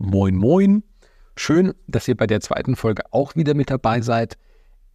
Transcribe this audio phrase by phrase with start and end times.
[0.00, 0.84] Moin Moin.
[1.34, 4.38] Schön, dass ihr bei der zweiten Folge auch wieder mit dabei seid.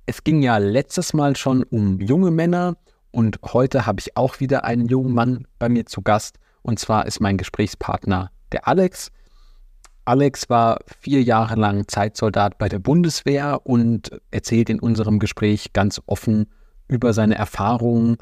[0.06, 2.78] Es ging ja letztes Mal schon um junge Männer
[3.12, 6.40] und heute habe ich auch wieder einen jungen Mann bei mir zu Gast.
[6.62, 9.12] Und zwar ist mein Gesprächspartner der Alex.
[10.06, 16.02] Alex war vier Jahre lang Zeitsoldat bei der Bundeswehr und erzählt in unserem Gespräch ganz
[16.06, 16.48] offen
[16.88, 18.16] über seine Erfahrungen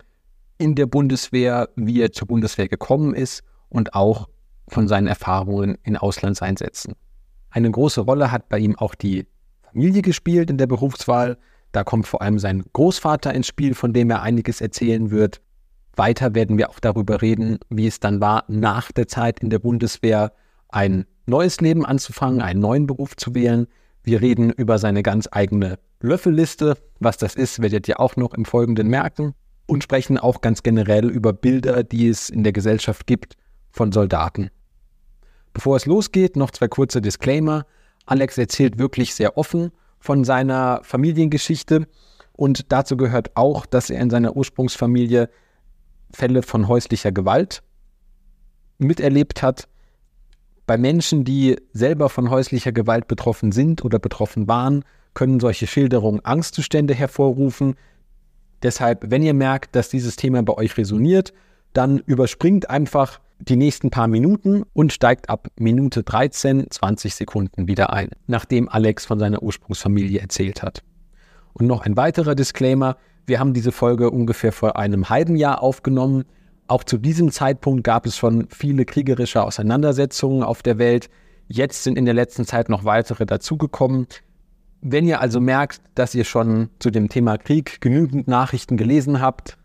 [0.58, 4.30] in der Bundeswehr, wie er zur Bundeswehr gekommen ist und auch
[4.72, 6.94] von seinen Erfahrungen in Auslandseinsätzen.
[7.50, 9.28] Eine große Rolle hat bei ihm auch die
[9.72, 11.38] Familie gespielt in der Berufswahl.
[11.72, 15.42] Da kommt vor allem sein Großvater ins Spiel, von dem er einiges erzählen wird.
[15.96, 19.60] Weiter werden wir auch darüber reden, wie es dann war, nach der Zeit in der
[19.60, 20.32] Bundeswehr
[20.70, 23.68] ein neues Leben anzufangen, einen neuen Beruf zu wählen.
[24.04, 26.78] Wir reden über seine ganz eigene Löffelliste.
[27.00, 29.34] Was das ist, werdet ihr auch noch im Folgenden merken
[29.66, 33.36] und sprechen auch ganz generell über Bilder, die es in der Gesellschaft gibt
[33.70, 34.50] von Soldaten.
[35.54, 37.66] Bevor es losgeht, noch zwei kurze Disclaimer.
[38.06, 41.88] Alex erzählt wirklich sehr offen von seiner Familiengeschichte
[42.34, 45.30] und dazu gehört auch, dass er in seiner Ursprungsfamilie
[46.12, 47.62] Fälle von häuslicher Gewalt
[48.78, 49.68] miterlebt hat.
[50.66, 54.84] Bei Menschen, die selber von häuslicher Gewalt betroffen sind oder betroffen waren,
[55.14, 57.76] können solche Schilderungen Angstzustände hervorrufen,
[58.64, 61.34] Deshalb, wenn ihr merkt, dass dieses Thema bei euch resoniert,
[61.74, 67.92] dann überspringt einfach die nächsten paar Minuten und steigt ab Minute 13 20 Sekunden wieder
[67.92, 70.84] ein, nachdem Alex von seiner Ursprungsfamilie erzählt hat.
[71.54, 72.98] Und noch ein weiterer Disclaimer.
[73.26, 76.26] Wir haben diese Folge ungefähr vor einem halben Jahr aufgenommen.
[76.68, 81.10] Auch zu diesem Zeitpunkt gab es schon viele kriegerische Auseinandersetzungen auf der Welt.
[81.48, 84.08] Jetzt sind in der letzten Zeit noch weitere dazugekommen.
[84.82, 89.58] Wenn ihr also merkt, dass ihr schon zu dem Thema Krieg genügend Nachrichten gelesen habt,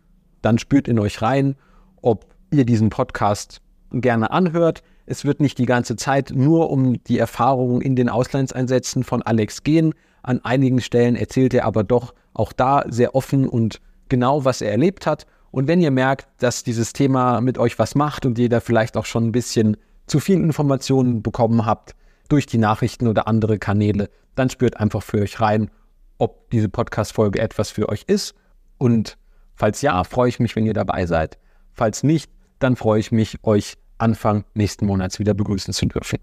[0.42, 1.56] dann spürt in euch rein,
[2.02, 3.60] ob ihr diesen Podcast
[3.92, 4.82] gerne anhört.
[5.06, 9.62] Es wird nicht die ganze Zeit nur um die Erfahrungen in den Auslandseinsätzen von Alex
[9.62, 9.94] gehen.
[10.22, 14.72] An einigen Stellen erzählt er aber doch auch da sehr offen und genau, was er
[14.72, 15.26] erlebt hat.
[15.50, 18.96] Und wenn ihr merkt, dass dieses Thema mit euch was macht und ihr da vielleicht
[18.96, 19.76] auch schon ein bisschen
[20.06, 21.94] zu viel Informationen bekommen habt,
[22.28, 25.70] durch die Nachrichten oder andere Kanäle, dann spürt einfach für euch rein,
[26.18, 28.34] ob diese Podcast-Folge etwas für euch ist.
[28.78, 29.16] Und
[29.54, 31.38] falls ja, freue ich mich, wenn ihr dabei seid.
[31.72, 36.18] Falls nicht, dann freue ich mich, euch Anfang nächsten Monats wieder begrüßen zu dürfen.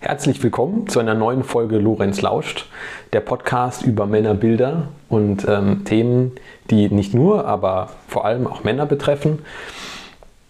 [0.00, 2.66] Herzlich willkommen zu einer neuen Folge Lorenz Lauscht,
[3.12, 6.32] der Podcast über Männerbilder und ähm, Themen,
[6.68, 9.38] die nicht nur, aber vor allem auch Männer betreffen.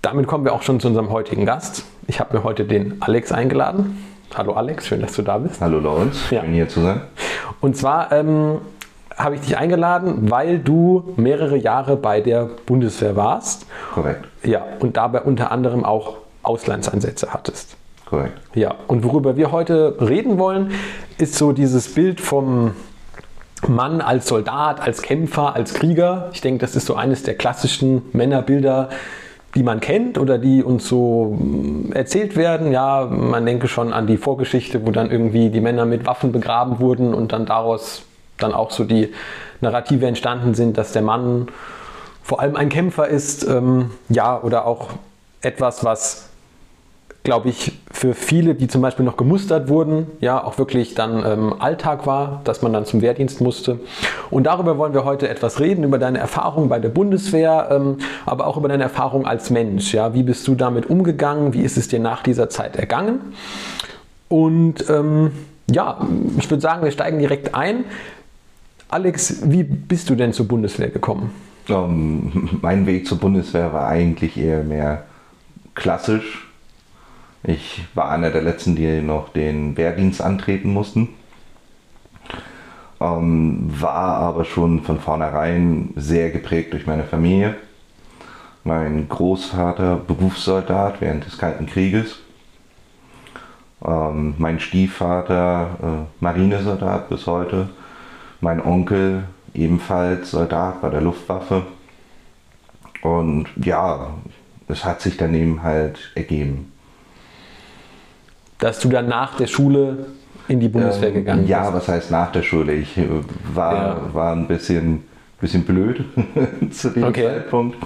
[0.03, 1.85] Damit kommen wir auch schon zu unserem heutigen Gast.
[2.07, 4.03] Ich habe mir heute den Alex eingeladen.
[4.35, 5.61] Hallo Alex, schön, dass du da bist.
[5.61, 6.45] Hallo Lorenz, schön ja.
[6.45, 7.03] hier zu sein.
[7.61, 8.63] Und zwar ähm,
[9.15, 13.67] habe ich dich eingeladen, weil du mehrere Jahre bei der Bundeswehr warst.
[13.93, 14.25] Korrekt.
[14.43, 17.77] Ja, und dabei unter anderem auch Auslandseinsätze hattest.
[18.07, 18.39] Korrekt.
[18.55, 20.71] Ja, und worüber wir heute reden wollen,
[21.19, 22.73] ist so dieses Bild vom
[23.69, 26.31] Mann als Soldat, als Kämpfer, als Krieger.
[26.33, 28.89] Ich denke, das ist so eines der klassischen Männerbilder,
[29.55, 32.73] die man kennt oder die uns so mm, erzählt werden.
[32.73, 36.81] Ja, man denke schon an die Vorgeschichte, wo dann irgendwie die Männer mit Waffen begraben
[36.81, 38.03] wurden und dann daraus
[38.39, 39.13] dann auch so die
[39.61, 41.49] Narrative entstanden sind, dass der Mann
[42.23, 43.45] vor allem ein Kämpfer ist.
[43.45, 44.91] Ähm, ja, oder auch
[45.43, 46.30] etwas, was
[47.23, 51.55] glaube ich, für viele, die zum Beispiel noch gemustert wurden, ja, auch wirklich dann ähm,
[51.59, 53.81] Alltag war, dass man dann zum Wehrdienst musste.
[54.31, 58.47] Und darüber wollen wir heute etwas reden, über deine Erfahrung bei der Bundeswehr, ähm, aber
[58.47, 59.93] auch über deine Erfahrung als Mensch.
[59.93, 61.53] Ja, wie bist du damit umgegangen?
[61.53, 63.21] Wie ist es dir nach dieser Zeit ergangen?
[64.29, 65.33] Und ähm,
[65.71, 66.07] ja,
[66.39, 67.85] ich würde sagen, wir steigen direkt ein.
[68.89, 71.33] Alex, wie bist du denn zur Bundeswehr gekommen?
[71.69, 75.05] Ähm, mein Weg zur Bundeswehr war eigentlich eher mehr
[75.75, 76.50] klassisch
[77.43, 81.09] ich war einer der letzten, die noch den Wehrdienst antreten mussten.
[83.01, 87.57] Ähm, war aber schon von vornherein sehr geprägt durch meine Familie.
[88.63, 92.19] Mein Großvater Berufssoldat während des Kalten Krieges.
[93.83, 97.71] Ähm, mein Stiefvater äh, Marinesoldat bis heute.
[98.43, 101.63] Mein Onkel ebenfalls Soldat bei der Luftwaffe.
[103.01, 104.11] Und ja,
[104.69, 106.70] es hat sich daneben halt ergeben
[108.61, 110.07] dass du dann nach der Schule
[110.49, 111.71] in die Bundeswehr ähm, gegangen ja, bist.
[111.71, 112.75] Ja, was heißt nach der Schule?
[112.75, 113.09] Ich äh,
[113.55, 114.01] war, ja.
[114.13, 115.05] war ein bisschen,
[115.41, 116.05] bisschen blöd
[116.71, 117.25] zu dem okay.
[117.25, 117.79] Zeitpunkt.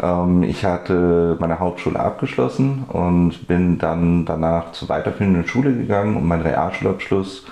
[0.00, 6.26] Ähm, ich hatte meine Hauptschule abgeschlossen und bin dann danach zur weiterführenden Schule gegangen und
[6.26, 7.46] meinen Realschulabschluss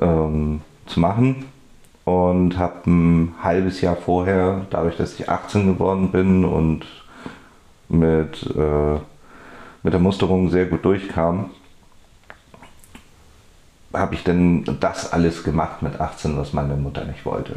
[0.00, 1.46] ähm, zu machen
[2.04, 6.84] und habe ein halbes Jahr vorher, dadurch, dass ich 18 geworden bin und
[7.88, 8.98] mit, äh,
[9.86, 11.50] mit der Musterung sehr gut durchkam,
[13.94, 17.52] habe ich denn das alles gemacht mit 18, was meine Mutter nicht wollte.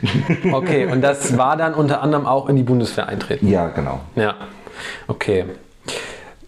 [0.52, 3.48] Okay, und das war dann unter anderem auch in die Bundeswehr eintreten?
[3.48, 3.98] Ja, genau.
[4.14, 4.34] Ja,
[5.08, 5.46] okay.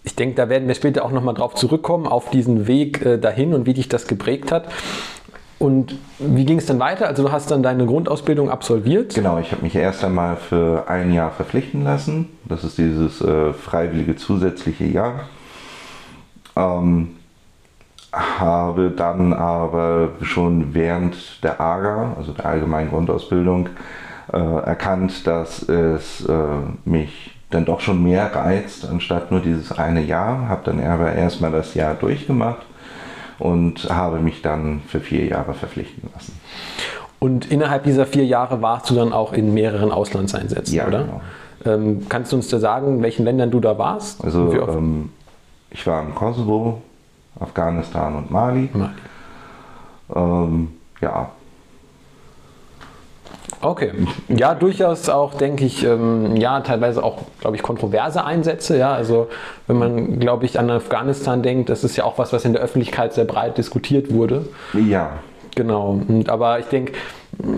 [0.05, 3.55] Ich denke, da werden wir später auch nochmal drauf zurückkommen, auf diesen Weg äh, dahin
[3.55, 4.69] und wie dich das geprägt hat.
[5.59, 7.09] Und wie ging es dann weiter?
[7.09, 9.15] Also du hast dann deine Grundausbildung absolviert?
[9.15, 12.29] Genau, ich habe mich erst einmal für ein Jahr verpflichten lassen.
[12.45, 15.29] Das ist dieses äh, freiwillige zusätzliche Jahr.
[16.55, 17.17] Ähm,
[18.13, 23.69] habe dann aber schon während der AGA, also der allgemeinen Grundausbildung,
[24.33, 26.35] äh, erkannt, dass es äh,
[26.85, 30.49] mich dann doch schon mehr reizt, anstatt nur dieses eine Jahr.
[30.49, 32.65] Habe dann aber erstmal das Jahr durchgemacht
[33.39, 36.39] und habe mich dann für vier Jahre verpflichten lassen.
[37.21, 41.05] Und innerhalb dieser vier Jahre warst du dann auch in mehreren Auslandseinsätzen, Ja, oder?
[41.05, 41.21] genau.
[41.65, 44.23] Ähm, kannst du uns da sagen, in welchen Ländern du da warst?
[44.25, 45.11] Also ähm,
[45.71, 46.81] ich war im Kosovo,
[47.41, 48.69] Afghanistan und Mali.
[48.73, 48.93] Mali.
[50.15, 50.69] Ähm,
[51.01, 51.31] ja,
[53.61, 53.93] Okay.
[54.29, 58.79] Ja, durchaus auch, denke ich, ähm, ja, teilweise auch, glaube ich, kontroverse Einsätze.
[58.79, 59.29] Ja, also
[59.67, 62.63] wenn man, glaube ich, an Afghanistan denkt, das ist ja auch was, was in der
[62.63, 64.47] Öffentlichkeit sehr breit diskutiert wurde.
[64.75, 65.19] ja,
[65.59, 66.01] Genau.
[66.07, 66.93] Und, aber ich denke,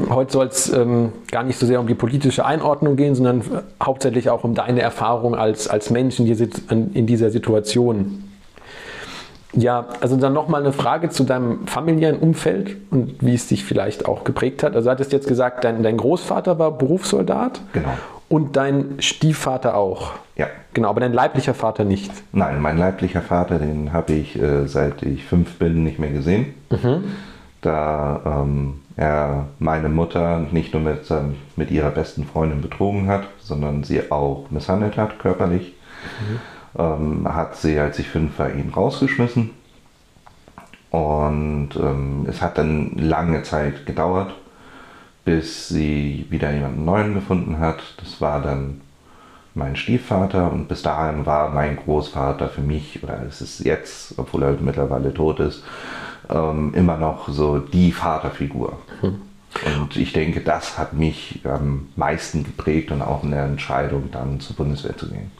[0.09, 3.43] heute soll es ähm, gar nicht so sehr um die politische Einordnung gehen, sondern
[3.83, 8.30] hauptsächlich auch um deine Erfahrung als, als Mensch in, diese, in dieser Situation.
[9.53, 14.07] Ja, also dann nochmal eine Frage zu deinem familiären Umfeld und wie es dich vielleicht
[14.07, 14.75] auch geprägt hat.
[14.77, 17.89] Also du hattest jetzt gesagt, dein, dein Großvater war Berufssoldat genau.
[18.29, 20.13] und dein Stiefvater auch.
[20.37, 20.47] Ja.
[20.73, 22.13] Genau, aber dein leiblicher Vater nicht.
[22.33, 26.55] Nein, mein leiblicher Vater, den habe ich äh, seit ich fünf bin nicht mehr gesehen.
[27.61, 33.25] Da ähm, er meine Mutter nicht nur mit, seinem- mit ihrer besten Freundin betrogen hat,
[33.41, 35.75] sondern sie auch misshandelt hat, körperlich.
[36.79, 39.51] Ähm, hat sie, als ich fünf war, ihn rausgeschmissen.
[40.91, 44.35] Und ähm, es hat dann lange Zeit gedauert,
[45.25, 47.81] bis sie wieder jemanden neuen gefunden hat.
[47.99, 48.81] Das war dann
[49.55, 54.45] mein Stiefvater und bis dahin war mein Großvater für mich, oder es ist jetzt, obwohl
[54.45, 55.65] er mittlerweile tot ist,
[56.29, 58.79] ähm, immer noch so die Vaterfigur.
[59.79, 64.39] Und ich denke, das hat mich am meisten geprägt und auch in der Entscheidung, dann
[64.41, 65.31] zur Bundeswehr zu gehen.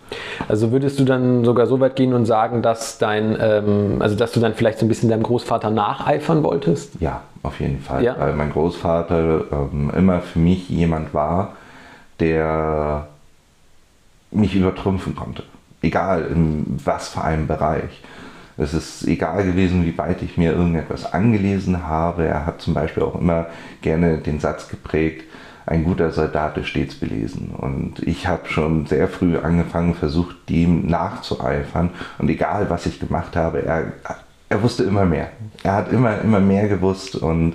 [0.49, 4.33] Also würdest du dann sogar so weit gehen und sagen, dass dein, ähm, also dass
[4.33, 7.01] du dann vielleicht so ein bisschen deinem Großvater nacheifern wolltest?
[7.01, 8.03] Ja, auf jeden Fall.
[8.03, 8.17] Ja.
[8.19, 11.55] Weil mein Großvater ähm, immer für mich jemand war,
[12.19, 13.07] der
[14.33, 15.45] mich übertrumpfen konnte.
[15.83, 18.03] Egal in was für einem Bereich.
[18.61, 22.27] Es ist egal gewesen, wie weit ich mir irgendetwas angelesen habe.
[22.27, 23.47] Er hat zum Beispiel auch immer
[23.81, 25.25] gerne den Satz geprägt,
[25.67, 27.53] ein guter Soldat ist stets belesen.
[27.57, 31.91] Und ich habe schon sehr früh angefangen, versucht, dem nachzueifern.
[32.19, 33.93] Und egal, was ich gemacht habe, er,
[34.49, 35.31] er wusste immer mehr.
[35.63, 37.55] Er hat immer, immer mehr gewusst und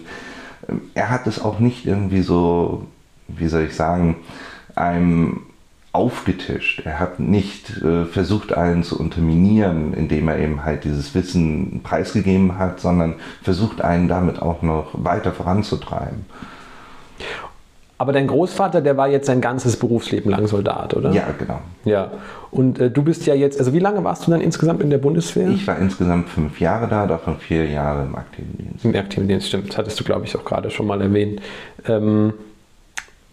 [0.70, 2.88] ähm, er hat es auch nicht irgendwie so,
[3.28, 4.16] wie soll ich sagen,
[4.76, 5.42] einem
[5.96, 6.82] aufgetischt.
[6.86, 12.60] Er hat nicht äh, versucht, einen zu unterminieren, indem er eben halt dieses Wissen preisgegeben
[12.60, 16.26] hat, sondern versucht, einen damit auch noch weiter voranzutreiben.
[17.98, 21.12] Aber dein Großvater, der war jetzt sein ganzes Berufsleben lang Soldat, oder?
[21.12, 21.62] Ja, genau.
[21.86, 22.12] Ja.
[22.52, 24.98] Und äh, du bist ja jetzt, also wie lange warst du dann insgesamt in der
[24.98, 25.48] Bundeswehr?
[25.48, 28.84] Ich war insgesamt fünf Jahre da, davon vier Jahre im aktiven Dienst.
[28.84, 29.70] Im aktiven Dienst, stimmt.
[29.70, 31.42] Das hattest du, glaube ich, auch gerade schon mal erwähnt.
[31.88, 32.34] Ähm,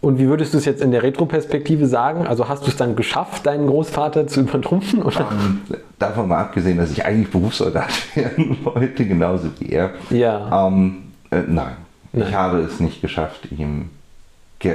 [0.02, 2.26] und wie würdest du es jetzt in der Retroperspektive sagen?
[2.26, 5.00] Also hast du es dann geschafft, deinen Großvater zu übertrumpfen?
[5.00, 5.28] Oder?
[5.30, 5.61] Ähm,
[6.00, 9.90] davon mal abgesehen, dass ich eigentlich Berufssoldat werden wollte, genauso wie er.
[10.11, 10.66] Ja.
[10.66, 11.76] Ähm, äh, nein.
[12.12, 12.28] Nein.
[12.28, 13.90] ich habe es nicht geschafft, ihm,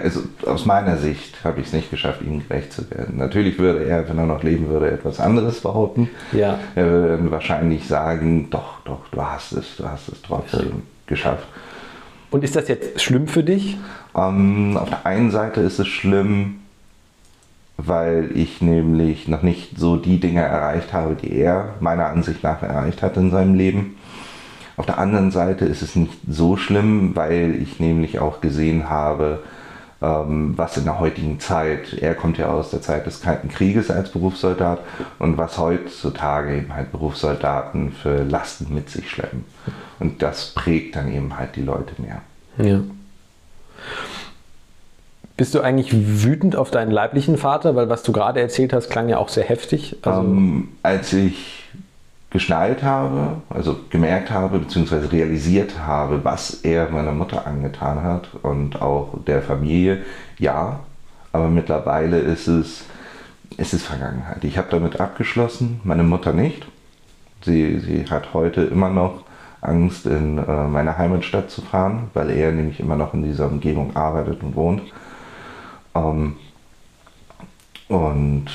[0.02, 3.18] also aus meiner Sicht habe ich es nicht geschafft, ihm gerecht zu werden.
[3.18, 6.10] Natürlich würde er, wenn er noch leben würde, etwas anderes behaupten.
[6.32, 6.58] Ja.
[6.76, 11.48] Er würde dann wahrscheinlich sagen, doch, doch, du hast es, du hast es trotzdem geschafft.
[12.30, 13.78] Und ist das jetzt schlimm für dich?
[14.18, 16.62] Ähm, auf der einen Seite ist es schlimm,
[17.78, 22.64] weil ich nämlich noch nicht so die Dinge erreicht habe, die er meiner Ansicht nach
[22.64, 23.96] erreicht hat in seinem Leben.
[24.76, 29.44] Auf der anderen Seite ist es nicht so schlimm, weil ich nämlich auch gesehen habe,
[30.02, 33.90] ähm, was in der heutigen Zeit, er kommt ja aus der Zeit des Kalten Krieges
[33.90, 34.80] als Berufssoldat
[35.18, 39.46] und was heutzutage eben halt Berufssoldaten für Lasten mit sich schleppen.
[40.00, 42.22] Und das prägt dann eben halt die Leute mehr.
[42.58, 42.82] Ja.
[45.38, 47.76] Bist du eigentlich wütend auf deinen leiblichen Vater?
[47.76, 49.98] Weil was du gerade erzählt hast, klang ja auch sehr heftig.
[50.02, 51.66] Also, Ähm, als ich
[52.30, 58.82] geschnallt habe, also gemerkt habe, beziehungsweise realisiert habe, was er meiner Mutter angetan hat und
[58.82, 60.00] auch der Familie,
[60.38, 60.80] ja,
[61.32, 62.84] aber mittlerweile ist es,
[63.58, 64.44] ist es Vergangenheit.
[64.44, 66.68] Ich habe damit abgeschlossen, meine Mutter nicht.
[67.44, 69.24] Sie, sie hat heute immer noch
[69.62, 73.96] Angst, in äh, meine Heimatstadt zu fahren, weil er nämlich immer noch in dieser Umgebung
[73.96, 74.82] arbeitet und wohnt.
[75.96, 76.36] Ähm,
[77.88, 78.46] und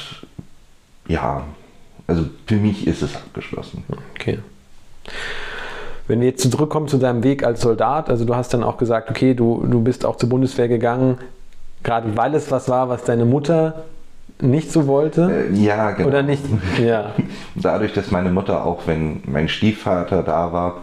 [1.09, 1.43] ja,
[2.07, 3.85] also für mich ist es abgeschlossen.
[4.15, 4.39] Okay.
[6.07, 9.11] Wenn wir jetzt zurückkommen zu deinem Weg als Soldat, also du hast dann auch gesagt,
[9.11, 11.19] okay, du, du bist auch zur Bundeswehr gegangen,
[11.83, 13.85] gerade weil es was war, was deine Mutter
[14.43, 15.49] nicht so wollte?
[15.51, 16.09] Äh, ja, genau.
[16.09, 16.43] Oder nicht?
[16.83, 17.13] Ja.
[17.55, 20.83] Dadurch, dass meine Mutter, auch wenn mein Stiefvater da war,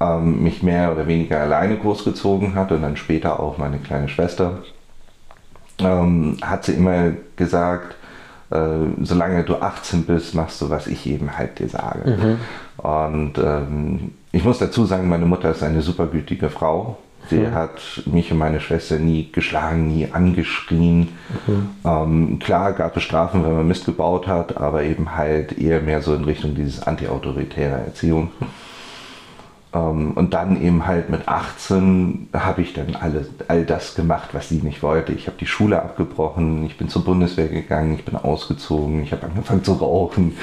[0.00, 4.62] ähm, mich mehr oder weniger alleine großgezogen hat und dann später auch meine kleine Schwester,
[5.78, 7.96] ähm, hat sie immer gesagt,
[8.50, 8.56] äh,
[9.02, 12.10] solange du 18 bist, machst du, was ich eben halt dir sage.
[12.10, 12.38] Mhm.
[12.76, 16.98] Und ähm, ich muss dazu sagen, meine Mutter ist eine supergütige Frau.
[17.30, 17.54] Sie mhm.
[17.54, 21.08] hat mich und meine Schwester nie geschlagen, nie angeschrien.
[21.46, 21.70] Mhm.
[21.84, 26.02] Ähm, klar gab es Strafen, wenn man Mist gebaut hat, aber eben halt eher mehr
[26.02, 28.30] so in Richtung dieses antiautoritäre Erziehung.
[29.74, 34.48] Ähm, und dann eben halt mit 18 habe ich dann alle, all das gemacht, was
[34.48, 35.12] sie nicht wollte.
[35.12, 39.26] Ich habe die Schule abgebrochen, ich bin zur Bundeswehr gegangen, ich bin ausgezogen, ich habe
[39.26, 40.36] angefangen zu rauchen.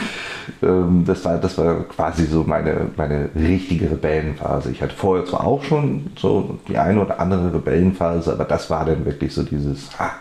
[0.62, 4.72] Ähm, das, war, das war quasi so meine, meine richtige Rebellenphase.
[4.72, 8.86] Ich hatte vorher zwar auch schon so die eine oder andere Rebellenphase, aber das war
[8.86, 10.12] dann wirklich so dieses, ha,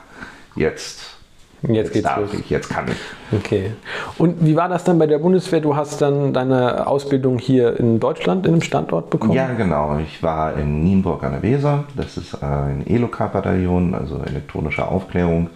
[0.54, 1.19] jetzt
[1.62, 2.34] Jetzt, jetzt geht's los.
[2.34, 3.38] Ich, jetzt kann ich.
[3.38, 3.72] Okay.
[4.16, 5.60] Und wie war das dann bei der Bundeswehr?
[5.60, 9.32] Du hast dann deine Ausbildung hier in Deutschland in einem Standort bekommen?
[9.32, 9.98] Ja, genau.
[9.98, 11.84] Ich war in Nienburg an der Weser.
[11.96, 15.50] Das ist ein ELOK-Bataillon, also elektronische Aufklärung,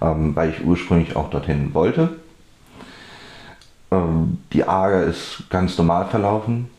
[0.00, 2.08] ähm, weil ich ursprünglich auch dorthin wollte.
[3.90, 6.70] Ähm, die AGA ist ganz normal verlaufen.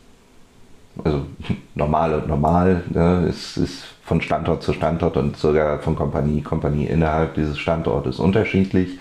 [1.04, 1.26] Also
[1.76, 2.84] normal und normal.
[2.90, 8.20] Ne, ist, ist von Standort zu Standort und sogar von Kompanie, Kompanie innerhalb dieses Standortes
[8.20, 9.00] unterschiedlich.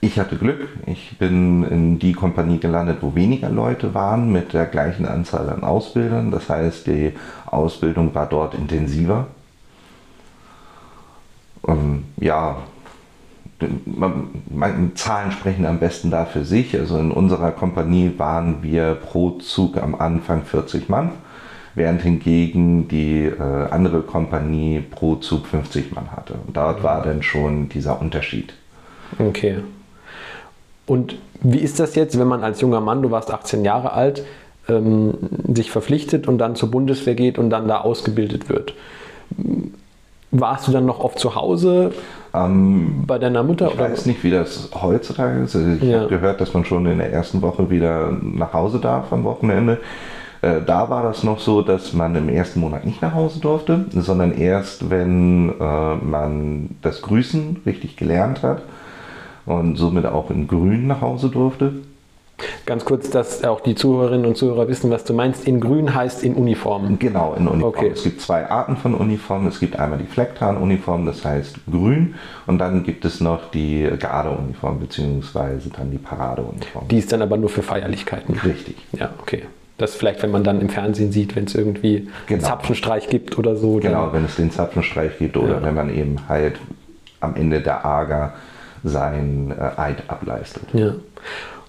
[0.00, 0.68] Ich hatte Glück.
[0.86, 5.62] Ich bin in die Kompanie gelandet, wo weniger Leute waren mit der gleichen Anzahl an
[5.62, 6.30] Ausbildern.
[6.30, 7.12] Das heißt, die
[7.46, 9.28] Ausbildung war dort intensiver.
[11.62, 12.58] Und ja,
[14.94, 16.78] Zahlen sprechen am besten da für sich.
[16.78, 21.12] Also in unserer Kompanie waren wir pro Zug am Anfang 40 Mann
[21.74, 26.34] während hingegen die äh, andere Kompanie pro Zug 50 Mann hatte.
[26.46, 28.54] Und dort war dann schon dieser Unterschied.
[29.18, 29.58] Okay.
[30.86, 34.24] Und wie ist das jetzt, wenn man als junger Mann, du warst 18 Jahre alt,
[34.68, 35.14] ähm,
[35.52, 38.74] sich verpflichtet und dann zur Bundeswehr geht und dann da ausgebildet wird?
[40.30, 41.92] Warst du dann noch oft zu Hause
[42.34, 43.68] ähm, bei deiner Mutter?
[43.68, 43.90] Ich oder?
[43.90, 45.54] weiß nicht, wie das heutzutage ist.
[45.54, 46.00] Ich ja.
[46.00, 49.78] habe gehört, dass man schon in der ersten Woche wieder nach Hause darf am Wochenende.
[50.44, 53.86] Äh, da war das noch so, dass man im ersten Monat nicht nach Hause durfte,
[53.92, 58.62] sondern erst, wenn äh, man das Grüßen richtig gelernt hat
[59.46, 61.72] und somit auch in Grün nach Hause durfte.
[62.66, 65.46] Ganz kurz, dass auch die Zuhörerinnen und Zuhörer wissen, was du meinst.
[65.46, 66.98] In Grün heißt in Uniform.
[66.98, 67.74] Genau, in Uniform.
[67.74, 67.90] Okay.
[67.94, 69.46] Es gibt zwei Arten von Uniformen.
[69.46, 74.80] Es gibt einmal die Flecktarnuniform, das heißt grün, und dann gibt es noch die Gardeuniform,
[74.80, 76.88] beziehungsweise dann die Paradeuniform.
[76.88, 78.34] Die ist dann aber nur für Feierlichkeiten.
[78.44, 78.76] Richtig.
[78.92, 79.44] Ja, okay.
[79.76, 82.10] Das vielleicht, wenn man dann im Fernsehen sieht, wenn es irgendwie genau.
[82.28, 83.76] einen Zapfenstreich gibt oder so.
[83.76, 85.62] Genau, wenn es den Zapfenstreich gibt oder ja.
[85.62, 86.56] wenn man eben halt
[87.20, 88.34] am Ende der Ager
[88.84, 90.62] sein äh, Eid ableistet.
[90.72, 90.94] Ja.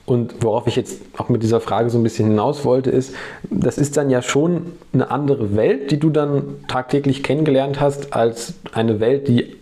[0.06, 3.16] Und worauf ich jetzt auch mit dieser Frage so ein bisschen hinaus wollte, ist,
[3.50, 8.54] das ist dann ja schon eine andere Welt, die du dann tagtäglich kennengelernt hast, als
[8.72, 9.56] eine Welt, die,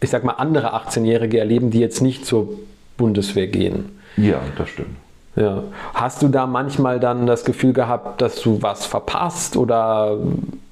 [0.00, 2.48] ich sag mal, andere 18-Jährige erleben, die jetzt nicht zur
[2.96, 3.98] Bundeswehr gehen.
[4.16, 4.96] Ja, das stimmt.
[5.36, 5.62] Ja.
[5.94, 10.16] Hast du da manchmal dann das Gefühl gehabt, dass du was verpasst oder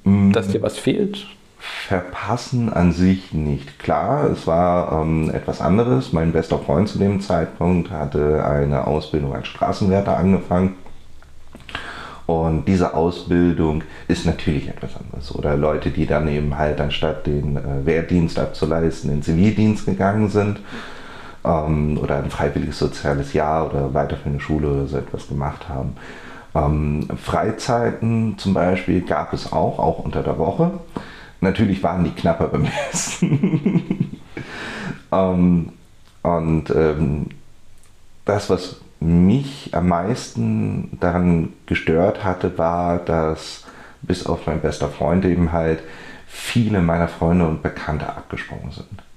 [0.04, 0.32] mm.
[0.32, 1.26] dass dir was fehlt?
[1.58, 3.78] Verpassen an sich nicht.
[3.78, 6.12] Klar, es war ähm, etwas anderes.
[6.12, 10.74] Mein bester Freund zu dem Zeitpunkt hatte eine Ausbildung als Straßenwärter angefangen.
[12.26, 15.34] Und diese Ausbildung ist natürlich etwas anderes.
[15.34, 20.28] Oder Leute, die dann eben halt anstatt den äh, Wehrdienst abzuleisten, in den Zivildienst gegangen
[20.28, 20.60] sind
[21.48, 25.96] ähm, oder ein freiwilliges soziales Jahr oder weiterführende Schule oder so etwas gemacht haben.
[26.54, 30.72] Ähm, Freizeiten zum Beispiel gab es auch, auch unter der Woche.
[31.40, 34.20] Natürlich waren die knapper bemessen.
[35.12, 35.72] ähm,
[36.22, 37.26] und ähm,
[38.24, 43.64] das, was mich am meisten daran gestört hatte, war, dass
[44.02, 45.82] bis auf mein bester Freund eben halt
[46.26, 49.07] viele meiner Freunde und Bekannte abgesprungen sind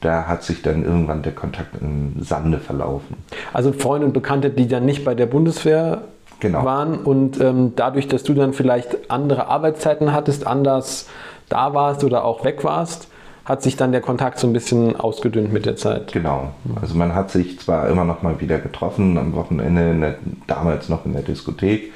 [0.00, 3.16] da hat sich dann irgendwann der Kontakt im Sande verlaufen.
[3.52, 6.02] Also Freunde und Bekannte, die dann nicht bei der Bundeswehr
[6.40, 6.64] Genau.
[6.64, 11.08] waren und ähm, dadurch, dass du dann vielleicht andere Arbeitszeiten hattest, anders
[11.48, 13.08] da warst oder auch weg warst,
[13.44, 16.12] hat sich dann der Kontakt so ein bisschen ausgedünnt mit der Zeit.
[16.12, 16.50] Genau.
[16.80, 20.14] Also man hat sich zwar immer noch mal wieder getroffen am Wochenende, der,
[20.46, 21.92] damals noch in der Diskothek,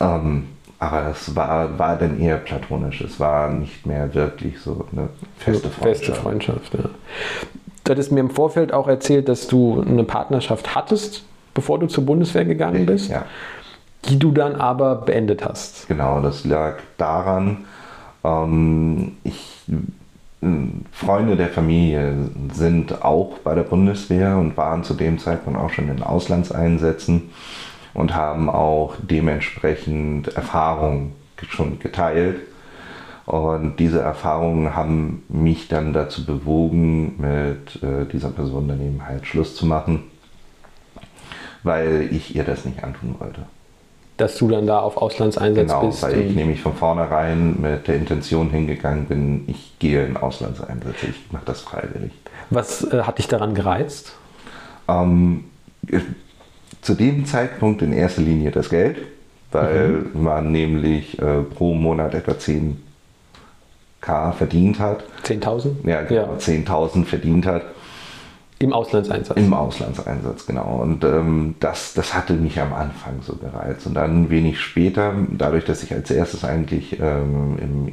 [0.00, 0.46] ähm,
[0.80, 3.02] aber das war, war dann eher platonisch.
[3.02, 6.04] Es war nicht mehr wirklich so eine feste Freundschaft.
[6.06, 6.80] Feste Freundschaft, ja.
[7.84, 12.06] Du hattest mir im Vorfeld auch erzählt, dass du eine Partnerschaft hattest, bevor du zur
[12.06, 13.26] Bundeswehr gegangen bist, Ja.
[14.06, 15.86] die du dann aber beendet hast.
[15.86, 17.58] Genau, das lag daran,
[18.24, 20.46] ähm, ich, äh,
[20.92, 22.14] Freunde der Familie
[22.54, 27.30] sind auch bei der Bundeswehr und waren zu dem Zeitpunkt auch schon in Auslandseinsätzen
[27.94, 31.12] und haben auch dementsprechend Erfahrungen
[31.48, 32.40] schon geteilt.
[33.26, 39.26] Und diese Erfahrungen haben mich dann dazu bewogen, mit äh, dieser Person dann eben halt
[39.26, 40.04] Schluss zu machen,
[41.62, 43.42] weil ich ihr das nicht antun wollte.
[44.16, 46.02] Dass du dann da auf Auslandseinsatz Genau, bist.
[46.02, 51.32] weil ich nämlich von vornherein mit der Intention hingegangen bin, ich gehe in Auslandseinsätze, ich
[51.32, 52.12] mache das freiwillig.
[52.50, 54.16] Was äh, hat dich daran gereizt?
[54.88, 55.44] Ähm,
[55.86, 56.00] äh,
[56.82, 58.98] zu dem Zeitpunkt in erster Linie das Geld,
[59.52, 65.04] weil man nämlich äh, pro Monat etwa 10k verdient hat.
[65.24, 65.88] 10.000?
[65.88, 67.62] Ja, genau, 10.000 verdient hat
[68.58, 69.36] Im Auslandseinsatz.
[69.36, 70.80] im Auslandseinsatz, genau.
[70.82, 73.86] Und ähm, das, das hatte mich am Anfang so gereizt.
[73.86, 77.88] Und dann wenig später, dadurch, dass ich als erstes eigentlich ähm, im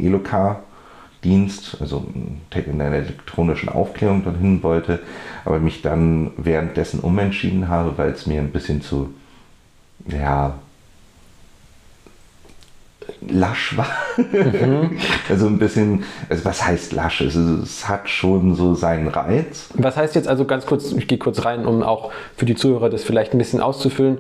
[1.22, 2.06] ELOK-Dienst, also
[2.54, 5.00] in der elektronischen Aufklärung dorthin wollte,
[5.46, 9.14] aber mich dann währenddessen umentschieden habe, weil es mir ein bisschen zu,
[10.08, 10.56] ja,
[13.22, 13.88] lasch war.
[15.30, 17.22] also ein bisschen, also was heißt lasch?
[17.22, 19.70] Es, es hat schon so seinen Reiz.
[19.76, 22.90] Was heißt jetzt also ganz kurz, ich gehe kurz rein, um auch für die Zuhörer
[22.90, 24.18] das vielleicht ein bisschen auszufüllen.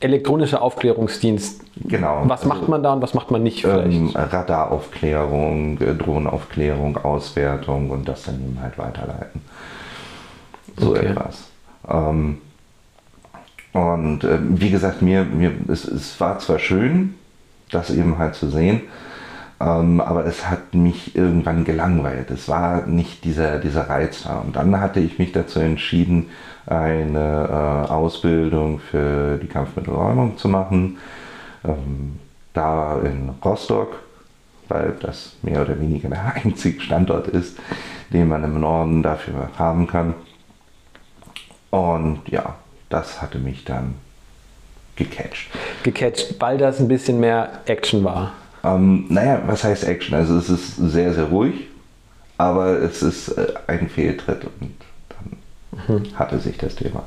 [0.00, 1.62] Elektronischer Aufklärungsdienst.
[1.84, 2.22] Genau.
[2.24, 3.92] Was macht man da und was macht man nicht vielleicht?
[3.92, 9.42] ähm, Radaraufklärung, äh, Drohnenaufklärung, Auswertung und das dann eben halt weiterleiten.
[10.78, 11.06] So Okay.
[11.06, 11.44] etwas.
[11.88, 12.38] Ähm,
[13.72, 17.14] und äh, wie gesagt, mir, mir es, es war zwar schön,
[17.70, 18.82] das eben halt zu sehen,
[19.60, 22.30] ähm, aber es hat mich irgendwann gelangweilt.
[22.30, 24.38] Es war nicht dieser, dieser Reiz da.
[24.38, 26.30] Und dann hatte ich mich dazu entschieden,
[26.66, 30.98] eine äh, Ausbildung für die Kampfmittelräumung zu machen.
[31.64, 32.18] Ähm,
[32.54, 34.00] da in Rostock,
[34.68, 37.58] weil das mehr oder weniger der einzige Standort ist,
[38.12, 40.14] den man im Norden dafür haben kann.
[41.70, 42.54] Und ja,
[42.88, 43.94] das hatte mich dann
[44.96, 45.50] gecatcht.
[45.82, 48.32] Gecatcht, weil das ein bisschen mehr Action war.
[48.64, 50.14] Ähm, naja, was heißt Action?
[50.14, 51.68] Also es ist sehr, sehr ruhig,
[52.38, 54.74] aber es ist äh, ein Fehltritt und
[55.08, 57.04] dann hatte sich das Thema.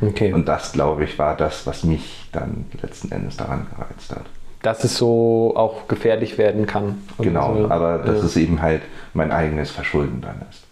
[0.00, 0.32] Okay.
[0.32, 4.24] Und das, glaube ich, war das, was mich dann letzten Endes daran gereizt hat.
[4.62, 7.02] Dass es so auch gefährlich werden kann.
[7.18, 7.70] Genau, so.
[7.70, 8.24] aber dass Ja.
[8.24, 10.64] es eben halt mein eigenes Verschulden dann ist.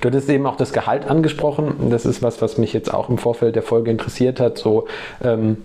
[0.00, 1.90] Du hattest eben auch das Gehalt angesprochen.
[1.90, 4.58] Das ist was, was mich jetzt auch im Vorfeld der Folge interessiert hat.
[4.58, 4.86] So
[5.22, 5.58] ähm,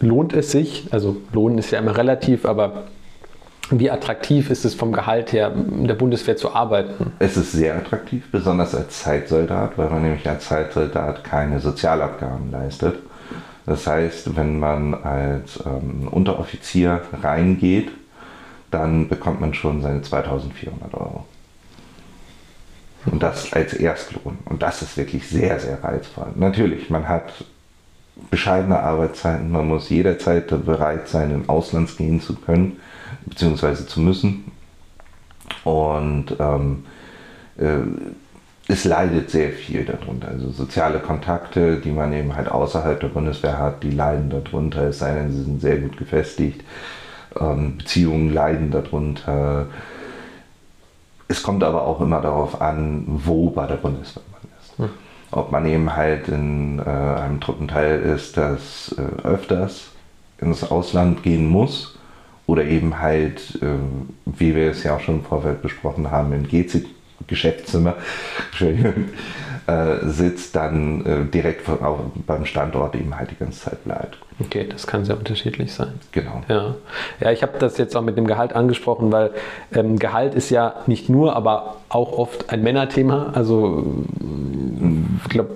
[0.00, 0.88] lohnt es sich?
[0.90, 2.84] Also Lohn ist ja immer relativ, aber
[3.70, 7.12] wie attraktiv ist es vom Gehalt her, in der Bundeswehr zu arbeiten?
[7.18, 12.96] Es ist sehr attraktiv, besonders als Zeitsoldat, weil man nämlich als Zeitsoldat keine Sozialabgaben leistet.
[13.66, 17.90] Das heißt, wenn man als ähm, Unteroffizier reingeht,
[18.70, 21.24] dann bekommt man schon seine 2400 Euro.
[23.06, 24.38] Und das als Erstlohn.
[24.46, 26.28] Und das ist wirklich sehr, sehr reizvoll.
[26.34, 27.32] Natürlich, man hat
[28.30, 32.80] bescheidene Arbeitszeiten, man muss jederzeit bereit sein, in Auslands gehen zu können,
[33.26, 34.52] beziehungsweise zu müssen.
[35.64, 36.84] Und ähm,
[37.58, 37.80] äh,
[38.66, 40.28] es leidet sehr viel darunter.
[40.28, 45.00] Also soziale Kontakte, die man eben halt außerhalb der Bundeswehr hat, die leiden darunter, es
[45.00, 46.62] sei denn, sie sind sehr gut gefestigt.
[47.38, 49.66] Ähm, Beziehungen leiden darunter.
[51.28, 54.92] Es kommt aber auch immer darauf an, wo bei der Bundeswehr man ist.
[55.34, 59.90] Ob man eben halt in äh, einem Truppenteil ist, das äh, öfters
[60.40, 61.98] ins Ausland gehen muss.
[62.46, 63.66] Oder eben halt, äh,
[64.26, 67.96] wie wir es ja auch schon im Vorfeld besprochen haben, im GC-Geschäftszimmer
[69.66, 74.18] äh, sitzt, dann äh, direkt von, auch beim Standort eben halt die ganze Zeit bleibt.
[74.40, 75.92] Okay, das kann sehr unterschiedlich sein.
[76.12, 76.42] Genau.
[76.48, 76.74] Ja,
[77.20, 79.30] ja ich habe das jetzt auch mit dem Gehalt angesprochen, weil
[79.72, 83.30] ähm, Gehalt ist ja nicht nur, aber auch oft ein Männerthema.
[83.34, 84.04] Also,
[85.22, 85.50] ich glaube,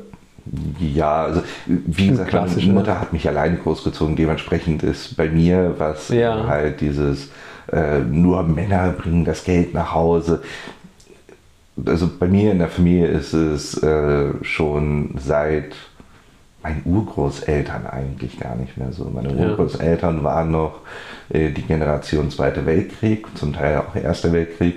[0.81, 4.17] Ja, also wie gesagt, meine klassische- Mutter hat mich alleine großgezogen.
[4.17, 6.47] Dementsprechend ist bei mir, was Ja.
[6.47, 7.31] halt dieses
[7.71, 10.41] äh, nur Männer bringen das Geld nach Hause.
[11.87, 15.75] Also bei mir in der Familie ist es äh, schon seit
[16.63, 19.05] meinen Urgroßeltern eigentlich gar nicht mehr so.
[19.05, 20.81] Meine Urgroßeltern waren noch
[21.29, 24.77] äh, die Generation Zweiter Weltkrieg, zum Teil auch Erster Weltkrieg.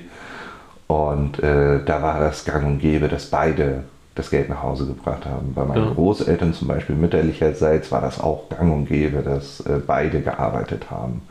[0.87, 3.83] Und äh, da war das gang und gäbe, dass beide
[4.15, 5.53] das Geld nach Hause gebracht haben.
[5.53, 5.93] Bei meinen ja.
[5.93, 11.21] Großeltern zum Beispiel mütterlicherseits war das auch gang und gäbe, dass äh, beide gearbeitet haben.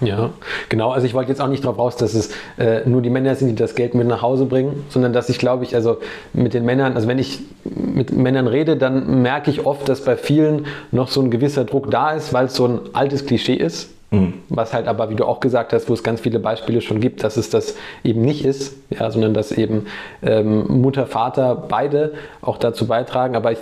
[0.00, 0.30] Ja,
[0.68, 0.90] genau.
[0.90, 3.48] Also ich wollte jetzt auch nicht darauf raus, dass es äh, nur die Männer sind,
[3.48, 5.98] die das Geld mit nach Hause bringen, sondern dass ich glaube ich, also
[6.32, 10.16] mit den Männern, also wenn ich mit Männern rede, dann merke ich oft, dass bei
[10.16, 13.90] vielen noch so ein gewisser Druck da ist, weil es so ein altes Klischee ist.
[14.10, 14.34] Mhm.
[14.48, 17.24] Was halt aber, wie du auch gesagt hast, wo es ganz viele Beispiele schon gibt,
[17.24, 19.86] dass es das eben nicht ist, ja, sondern dass eben
[20.22, 23.36] ähm, Mutter, Vater beide auch dazu beitragen.
[23.36, 23.58] Aber ich,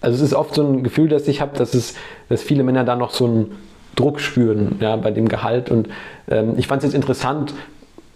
[0.00, 1.94] also es ist oft so ein Gefühl, das ich habe, dass es,
[2.28, 3.52] dass viele Männer da noch so ein
[3.96, 5.70] Druck spüren ja, bei dem Gehalt.
[5.70, 5.88] Und
[6.28, 7.54] ähm, ich fand es jetzt interessant,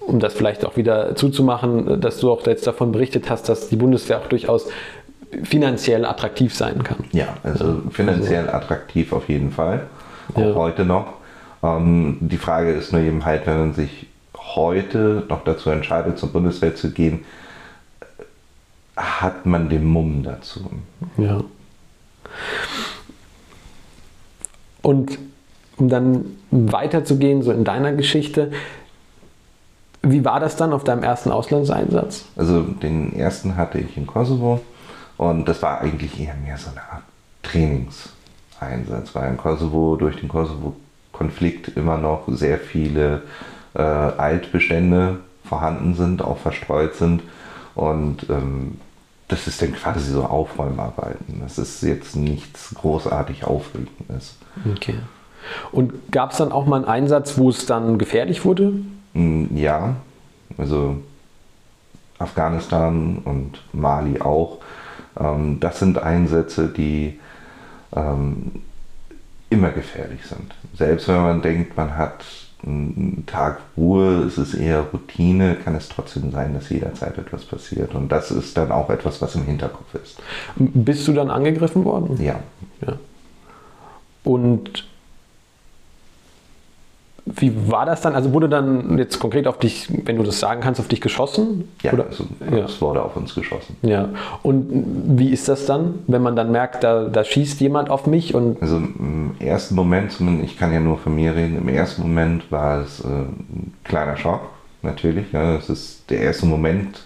[0.01, 3.77] um das vielleicht auch wieder zuzumachen, dass du auch jetzt davon berichtet hast, dass die
[3.77, 4.69] Bundeswehr auch durchaus
[5.45, 7.05] finanziell attraktiv sein kann.
[7.13, 8.57] Ja, also finanziell also.
[8.57, 9.87] attraktiv auf jeden Fall.
[10.35, 10.55] Auch ja.
[10.55, 11.15] heute noch.
[11.63, 16.31] Ähm, die Frage ist nur eben halt, wenn man sich heute noch dazu entscheidet, zur
[16.31, 17.25] Bundeswehr zu gehen,
[18.97, 20.71] hat man den Mumm dazu.
[21.17, 21.43] Ja.
[24.83, 25.19] Und
[25.83, 28.53] um dann weiterzugehen, so in deiner Geschichte,
[30.03, 32.25] wie war das dann auf deinem ersten Auslandseinsatz?
[32.37, 34.61] Also den ersten hatte ich in Kosovo
[35.17, 37.03] und das war eigentlich eher mehr so eine Art
[37.43, 43.23] Trainingseinsatz, weil in Kosovo durch den Kosovo-Konflikt immer noch sehr viele
[43.75, 47.23] äh, Altbestände vorhanden sind, auch verstreut sind
[47.75, 48.79] und ähm,
[49.29, 51.41] das ist dann quasi so Aufräumarbeiten.
[51.41, 54.37] Das ist jetzt nichts großartig Aufregendes.
[54.71, 54.97] Okay.
[55.71, 58.73] Und gab es dann auch mal einen Einsatz, wo es dann gefährlich wurde?
[59.15, 59.97] Mm, ja,
[60.59, 60.97] also
[62.19, 64.59] Afghanistan und Mali auch.
[65.19, 67.19] Ähm, das sind Einsätze, die
[67.95, 68.63] ähm,
[69.51, 70.55] immer gefährlich sind.
[70.75, 72.25] Selbst wenn man denkt, man hat
[72.65, 77.95] einen Tag Ruhe, es ist eher Routine, kann es trotzdem sein, dass jederzeit etwas passiert.
[77.95, 80.23] Und das ist dann auch etwas, was im Hinterkopf ist.
[80.57, 82.23] Bist du dann angegriffen worden?
[82.23, 82.39] Ja.
[82.87, 82.95] ja.
[84.25, 84.87] Und
[87.25, 88.15] wie war das dann?
[88.15, 91.69] Also wurde dann jetzt konkret auf dich, wenn du das sagen kannst, auf dich geschossen?
[91.83, 92.07] Ja, Oder?
[92.07, 92.65] Also, ja.
[92.65, 93.77] es wurde auf uns geschossen.
[93.83, 94.09] Ja.
[94.43, 94.69] Und
[95.19, 98.35] wie ist das dann, wenn man dann merkt, da, da schießt jemand auf mich?
[98.35, 102.51] Und also im ersten Moment, ich kann ja nur von mir reden, im ersten Moment
[102.51, 104.41] war es äh, ein kleiner Schock,
[104.83, 105.31] natürlich.
[105.33, 107.03] Ja, das ist der erste Moment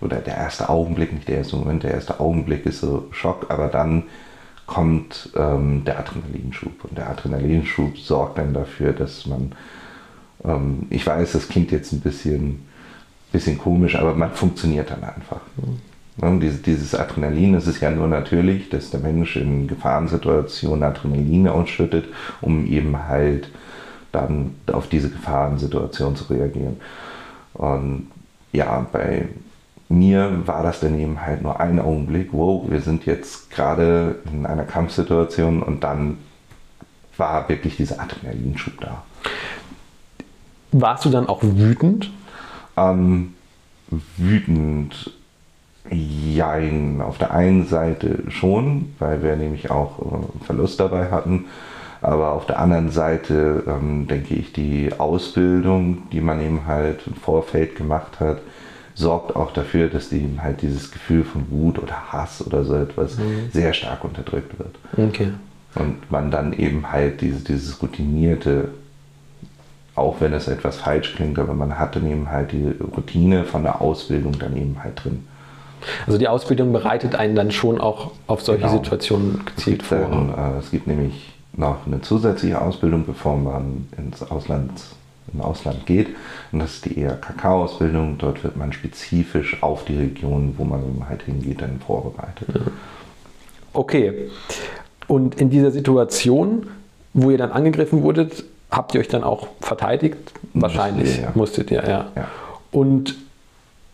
[0.00, 3.68] oder der erste Augenblick, nicht der erste Moment, der erste Augenblick ist so Schock, aber
[3.68, 4.04] dann
[4.66, 6.84] kommt ähm, der Adrenalinschub.
[6.84, 9.52] Und der Adrenalinschub sorgt dann dafür, dass man,
[10.44, 12.66] ähm, ich weiß, das klingt jetzt ein bisschen,
[13.32, 15.40] bisschen komisch, aber man funktioniert dann einfach.
[15.56, 16.40] Mhm.
[16.40, 22.04] Dieses, dieses Adrenalin, es ist ja nur natürlich, dass der Mensch in Gefahrensituationen Adrenalin ausschüttet,
[22.40, 23.50] um eben halt
[24.12, 26.76] dann auf diese Gefahrensituation zu reagieren.
[27.54, 28.06] Und
[28.52, 29.28] ja, bei
[29.88, 34.46] mir war das dann eben halt nur ein Augenblick, wow, wir sind jetzt gerade in
[34.46, 36.18] einer Kampfsituation und dann
[37.16, 39.02] war wirklich dieser Adrenalinschub da.
[40.72, 42.10] Warst du dann auch wütend?
[42.76, 43.34] Ähm,
[44.16, 45.12] wütend,
[45.90, 47.00] jein.
[47.00, 51.44] Auf der einen Seite schon, weil wir nämlich auch äh, Verlust dabei hatten.
[52.00, 57.14] Aber auf der anderen Seite ähm, denke ich, die Ausbildung, die man eben halt im
[57.14, 58.38] Vorfeld gemacht hat,
[58.94, 63.18] sorgt auch dafür, dass die halt dieses Gefühl von Wut oder Hass oder so etwas
[63.18, 63.50] mhm.
[63.52, 64.76] sehr stark unterdrückt wird.
[64.96, 65.28] Okay.
[65.74, 68.68] Und man dann eben halt diese, dieses routinierte,
[69.96, 73.64] auch wenn es etwas falsch klingt, aber man hat dann eben halt die Routine von
[73.64, 75.26] der Ausbildung dann eben halt drin.
[76.06, 78.74] Also die Ausbildung bereitet einen dann schon auch auf solche genau.
[78.74, 79.98] Situationen gezielt vor.
[79.98, 84.70] Dann, äh, es gibt nämlich noch eine zusätzliche Ausbildung, bevor man ins Ausland
[85.34, 86.08] im Ausland geht.
[86.52, 88.18] Und das ist die ERKK-Ausbildung.
[88.18, 92.48] Dort wird man spezifisch auf die Region, wo man halt hingeht, dann vorbereitet.
[93.72, 94.30] Okay.
[95.08, 96.68] Und in dieser Situation,
[97.12, 100.32] wo ihr dann angegriffen wurdet, habt ihr euch dann auch verteidigt?
[100.54, 101.20] Wahrscheinlich.
[101.34, 101.84] Musstet ihr, ja.
[101.84, 102.22] Musstet ihr, ja.
[102.22, 102.28] ja.
[102.70, 103.16] Und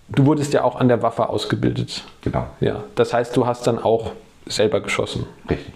[0.09, 2.05] du wurdest ja auch an der Waffe ausgebildet.
[2.22, 2.46] Genau.
[2.61, 2.85] Ja.
[2.94, 4.12] Das heißt, du hast dann auch
[4.46, 5.26] selber geschossen.
[5.48, 5.74] Richtig.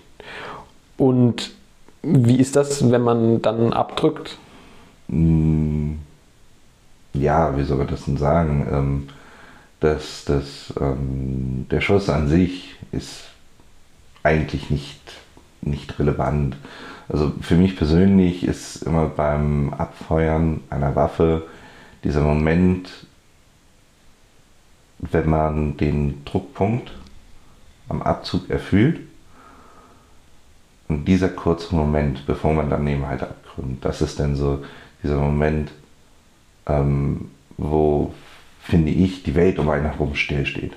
[0.96, 1.50] Und
[2.03, 4.38] wie ist das, wenn man dann abdrückt?
[5.08, 5.98] Hm,
[7.12, 8.66] ja, wie soll man das denn sagen?
[8.70, 9.08] Ähm,
[9.80, 13.24] das, das, ähm, der Schuss an sich ist
[14.22, 15.00] eigentlich nicht,
[15.62, 16.56] nicht relevant.
[17.08, 21.46] Also für mich persönlich ist immer beim Abfeuern einer Waffe
[22.04, 22.90] dieser Moment,
[24.98, 26.92] wenn man den Druckpunkt
[27.88, 29.00] am Abzug erfüllt
[30.88, 34.64] Und dieser kurze Moment, bevor man dann eben halt abgründet, das ist dann so
[35.04, 35.70] dieser Moment,
[36.66, 38.12] ähm, wo,
[38.60, 40.72] finde ich, die Welt um einen herum stillsteht.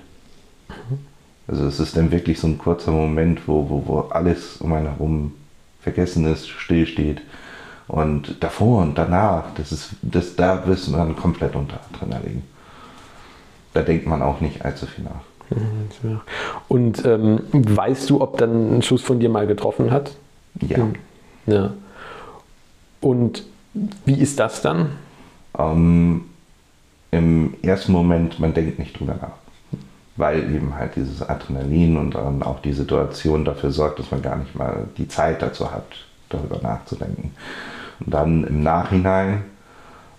[0.69, 0.99] Mhm.
[1.47, 4.87] Also es ist dann wirklich so ein kurzer Moment, wo, wo, wo alles um einen
[4.87, 5.33] herum
[5.81, 7.21] vergessen ist, stillsteht.
[7.87, 12.43] Und davor und danach, das ist, das, da bist man komplett unter Adrenalin.
[13.73, 15.21] Da denkt man auch nicht allzu viel nach.
[16.67, 20.11] Und ähm, weißt du, ob dann ein Schuss von dir mal getroffen hat?
[20.59, 20.87] Ja.
[21.45, 21.73] ja.
[22.99, 23.43] Und
[24.05, 24.89] wie ist das dann?
[25.57, 26.25] Ähm,
[27.11, 29.79] Im ersten Moment, man denkt nicht drüber nach.
[30.15, 34.37] Weil eben halt dieses Adrenalin und dann auch die Situation dafür sorgt, dass man gar
[34.37, 35.85] nicht mal die Zeit dazu hat,
[36.29, 37.31] darüber nachzudenken.
[37.99, 39.43] Und dann im Nachhinein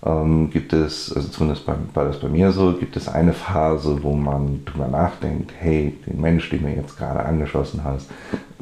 [0.04, 4.02] ähm, gibt es, also zumindest bei, war das bei mir so, gibt es eine Phase,
[4.02, 8.08] wo man drüber nachdenkt, hey, den Mensch, den du jetzt gerade angeschossen hast,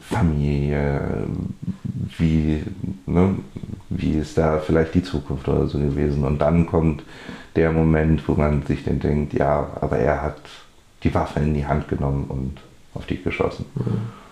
[0.00, 1.26] Familie,
[2.18, 2.62] wie,
[3.06, 3.37] ne,
[3.88, 6.24] wie ist da vielleicht die Zukunft oder so gewesen.
[6.24, 7.02] Und dann kommt
[7.54, 10.40] der Moment, wo man sich dann denkt, ja, aber er hat
[11.02, 12.61] die Waffe in die Hand genommen und
[12.94, 13.66] auf dich geschossen.
[13.74, 14.26] Mhm.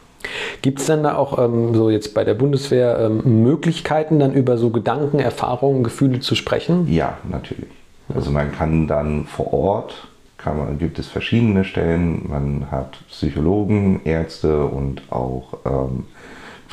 [0.63, 4.57] Gibt es dann da auch ähm, so jetzt bei der Bundeswehr ähm, Möglichkeiten, dann über
[4.57, 6.91] so Gedanken, Erfahrungen, Gefühle zu sprechen?
[6.91, 7.71] Ja, natürlich.
[8.15, 14.01] Also man kann dann vor Ort, kann man, gibt es verschiedene Stellen, man hat Psychologen,
[14.05, 16.05] Ärzte und auch ähm,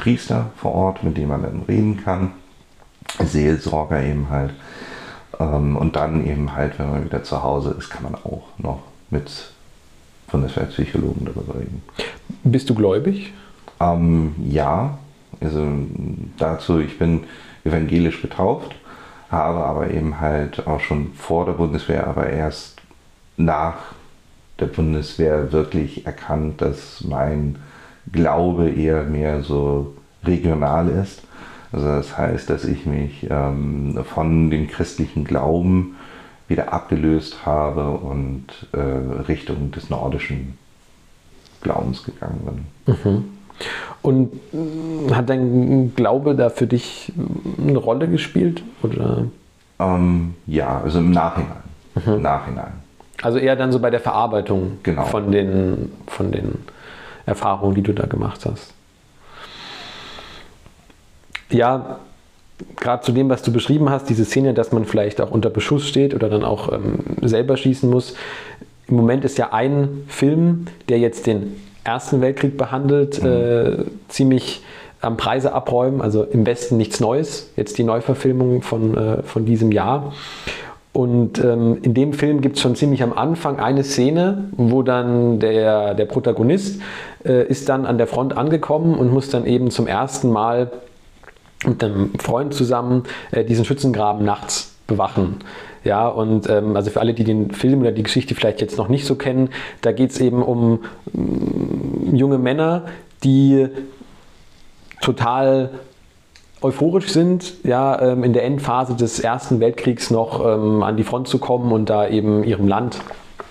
[0.02, 2.32] Priester vor Ort, mit denen man dann reden kann,
[3.20, 4.52] Seelsorger eben halt.
[5.40, 8.82] Ähm, und dann eben halt, wenn man wieder zu Hause ist, kann man auch noch
[9.12, 9.52] mit
[10.32, 11.84] Bundeswehrpsychologen darüber reden.
[12.44, 13.32] Bist du gläubig?
[13.80, 14.98] Ähm, ja,
[15.40, 15.68] also
[16.38, 17.26] dazu, ich bin
[17.64, 18.76] evangelisch getauft,
[19.30, 22.82] habe aber eben halt auch schon vor der Bundeswehr, aber erst
[23.38, 23.76] nach
[24.60, 27.58] der Bundeswehr wirklich erkannt, dass mein
[28.12, 29.94] Glaube eher mehr so
[30.24, 31.22] regional ist.
[31.72, 35.96] Also das heißt, dass ich mich ähm, von dem christlichen Glauben
[36.48, 40.58] wieder abgelöst habe und äh, Richtung des nordischen
[41.62, 42.96] Glaubens gegangen bin.
[42.96, 43.24] Mhm.
[44.02, 47.14] Und äh, hat dein Glaube da für dich
[47.58, 48.64] eine Rolle gespielt?
[48.84, 49.26] Oder?
[49.80, 51.64] Ähm, ja, also im Nachhinein.
[51.96, 52.14] Mhm.
[52.14, 52.74] Im Nachhinein.
[53.22, 55.06] Also eher dann so bei der Verarbeitung genau.
[55.06, 56.56] von, den, von den
[57.26, 58.74] Erfahrungen, die du da gemacht hast.
[61.50, 62.00] Ja,
[62.78, 65.88] gerade zu dem, was du beschrieben hast, diese Szene, dass man vielleicht auch unter Beschuss
[65.88, 68.16] steht oder dann auch ähm, selber schießen muss.
[68.88, 73.30] Im Moment ist ja ein Film, der jetzt den Ersten Weltkrieg behandelt, mhm.
[73.30, 74.62] äh, ziemlich
[75.02, 79.72] am Preise abräumen, also im Westen nichts Neues, jetzt die Neuverfilmung von, äh, von diesem
[79.72, 80.14] Jahr.
[80.94, 85.40] Und ähm, in dem Film gibt es schon ziemlich am Anfang eine Szene, wo dann
[85.40, 86.82] der, der Protagonist
[87.24, 90.72] äh, ist dann an der Front angekommen und muss dann eben zum ersten Mal
[91.66, 95.38] mit einem Freund zusammen äh, diesen Schützengraben nachts bewachen.
[95.84, 98.88] Ja, und ähm, also für alle, die den Film oder die Geschichte vielleicht jetzt noch
[98.90, 99.50] nicht so kennen,
[99.82, 100.84] da geht es eben um
[101.16, 102.86] ähm, junge Männer,
[103.24, 103.68] die
[105.02, 105.72] total
[106.62, 111.28] euphorisch sind, ja, ähm, in der Endphase des Ersten Weltkriegs noch ähm, an die Front
[111.28, 113.00] zu kommen und da eben ihrem Land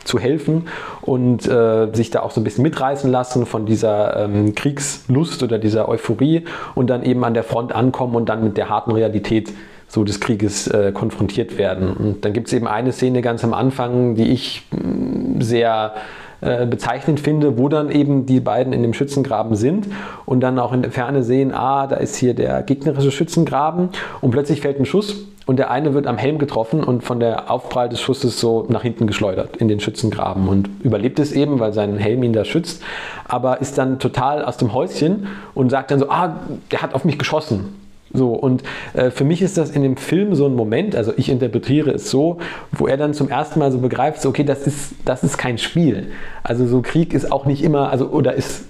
[0.05, 0.67] zu helfen
[1.03, 5.59] und äh, sich da auch so ein bisschen mitreißen lassen von dieser ähm, Kriegslust oder
[5.59, 6.45] dieser Euphorie
[6.75, 9.53] und dann eben an der Front ankommen und dann mit der harten Realität
[9.89, 11.93] so des Krieges äh, konfrontiert werden.
[11.93, 15.95] Und dann gibt es eben eine Szene ganz am Anfang, die ich mh, mm, sehr
[16.41, 19.89] äh, bezeichnend finde, wo dann eben die beiden in dem Schützengraben sind
[20.27, 24.31] und dann auch in der Ferne sehen, ah, da ist hier der gegnerische Schützengraben und
[24.31, 27.89] plötzlich fällt ein Schuss und der eine wird am Helm getroffen und von der Aufprall
[27.89, 31.97] des Schusses so nach hinten geschleudert in den Schützengraben und überlebt es eben, weil sein
[31.99, 32.83] Helm ihn da schützt,
[33.27, 36.37] aber ist dann total aus dem Häuschen und sagt dann so, ah,
[36.71, 37.80] der hat auf mich geschossen.
[38.13, 38.63] So, und
[38.95, 42.11] äh, für mich ist das in dem Film so ein Moment, also ich interpretiere es
[42.11, 42.39] so,
[42.73, 45.59] wo er dann zum ersten Mal so begreift, so, okay, das ist, das ist kein
[45.59, 46.09] Spiel.
[46.43, 48.65] Also so Krieg ist auch nicht immer, also oder ist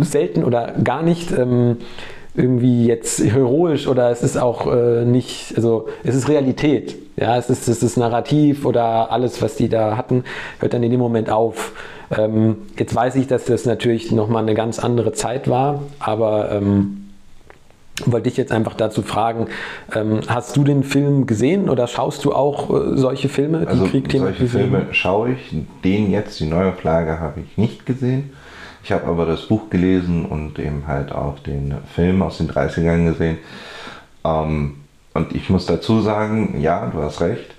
[0.00, 1.78] selten oder gar nicht ähm,
[2.34, 6.96] irgendwie jetzt heroisch oder es ist auch äh, nicht, also es ist Realität.
[7.16, 10.24] Ja, es ist, es ist Narrativ oder alles, was die da hatten,
[10.60, 11.72] hört dann in dem Moment auf.
[12.10, 17.01] Ähm, jetzt weiß ich, dass das natürlich nochmal eine ganz andere Zeit war, aber ähm,
[18.06, 19.48] wollte ich jetzt einfach dazu fragen,
[19.94, 23.86] ähm, hast du den Film gesehen oder schaust du auch äh, solche Filme, die also
[23.86, 25.54] Solche Filme schaue ich.
[25.84, 28.32] Den jetzt, die Neuauflage, habe ich nicht gesehen.
[28.82, 33.04] Ich habe aber das Buch gelesen und eben halt auch den Film aus den 30ern
[33.04, 33.38] gesehen.
[34.24, 34.76] Ähm,
[35.14, 37.54] und ich muss dazu sagen, ja, du hast recht,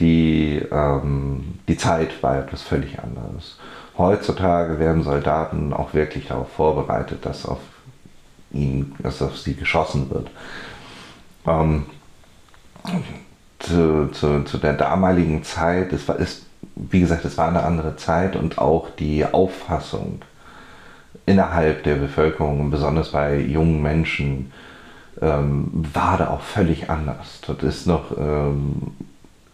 [0.00, 3.58] die, ähm, die Zeit war etwas völlig anderes.
[3.98, 7.58] Heutzutage werden Soldaten auch wirklich darauf vorbereitet, dass auf
[8.52, 10.30] ihnen, dass auf sie geschossen wird.
[11.46, 11.86] Ähm,
[13.58, 17.96] zu, zu, zu, der damaligen Zeit, es war, ist, wie gesagt, es war eine andere
[17.96, 20.22] Zeit und auch die Auffassung
[21.26, 24.52] innerhalb der Bevölkerung, besonders bei jungen Menschen,
[25.20, 27.40] ähm, war da auch völlig anders.
[27.46, 28.92] Das ist noch, ähm,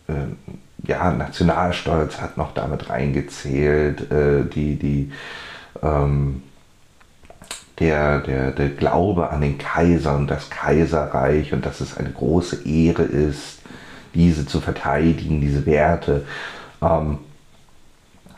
[0.07, 5.13] äh, ja, Nationalstolz hat noch damit reingezählt, äh, die, die,
[5.83, 6.43] ähm,
[7.79, 12.67] der, der, der Glaube an den Kaiser und das Kaiserreich und dass es eine große
[12.69, 13.61] Ehre ist,
[14.15, 16.25] diese zu verteidigen, diese Werte.
[16.83, 17.19] Ähm,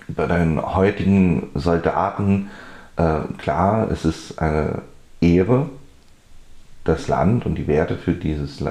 [0.09, 2.50] bei den heutigen Soldaten,
[2.96, 4.83] äh, klar, es ist eine
[5.20, 5.70] Ehre,
[6.85, 8.62] das Land und die Werte für dieses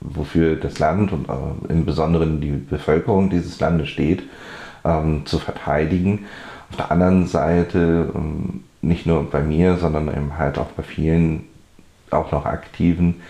[0.00, 4.22] wofür das Land und äh, im Besonderen die Bevölkerung dieses Landes steht,
[4.84, 6.26] ähm, zu verteidigen.
[6.70, 11.48] Auf der anderen Seite ähm, nicht nur bei mir, sondern eben halt auch bei vielen
[12.10, 13.22] auch noch Aktiven,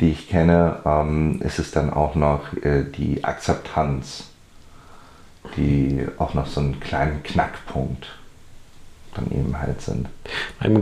[0.00, 4.24] die ich kenne, ähm, ist es dann auch noch äh, die Akzeptanz,
[5.56, 8.06] die auch noch so einen kleinen Knackpunkt
[9.14, 10.08] dann eben halt sind.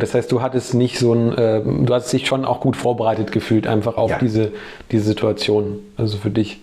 [0.01, 3.31] Das heißt, du hattest nicht so ein, äh, du hast dich schon auch gut vorbereitet
[3.31, 4.19] gefühlt, einfach auf ja.
[4.19, 4.53] diese,
[4.91, 6.61] diese Situation, also für dich.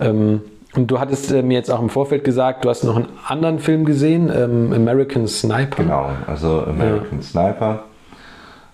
[0.00, 0.42] Ähm,
[0.78, 3.58] und du hattest äh, mir jetzt auch im Vorfeld gesagt, du hast noch einen anderen
[3.58, 5.82] Film gesehen, ähm, American Sniper.
[5.82, 7.22] Genau, also American ja.
[7.22, 7.84] Sniper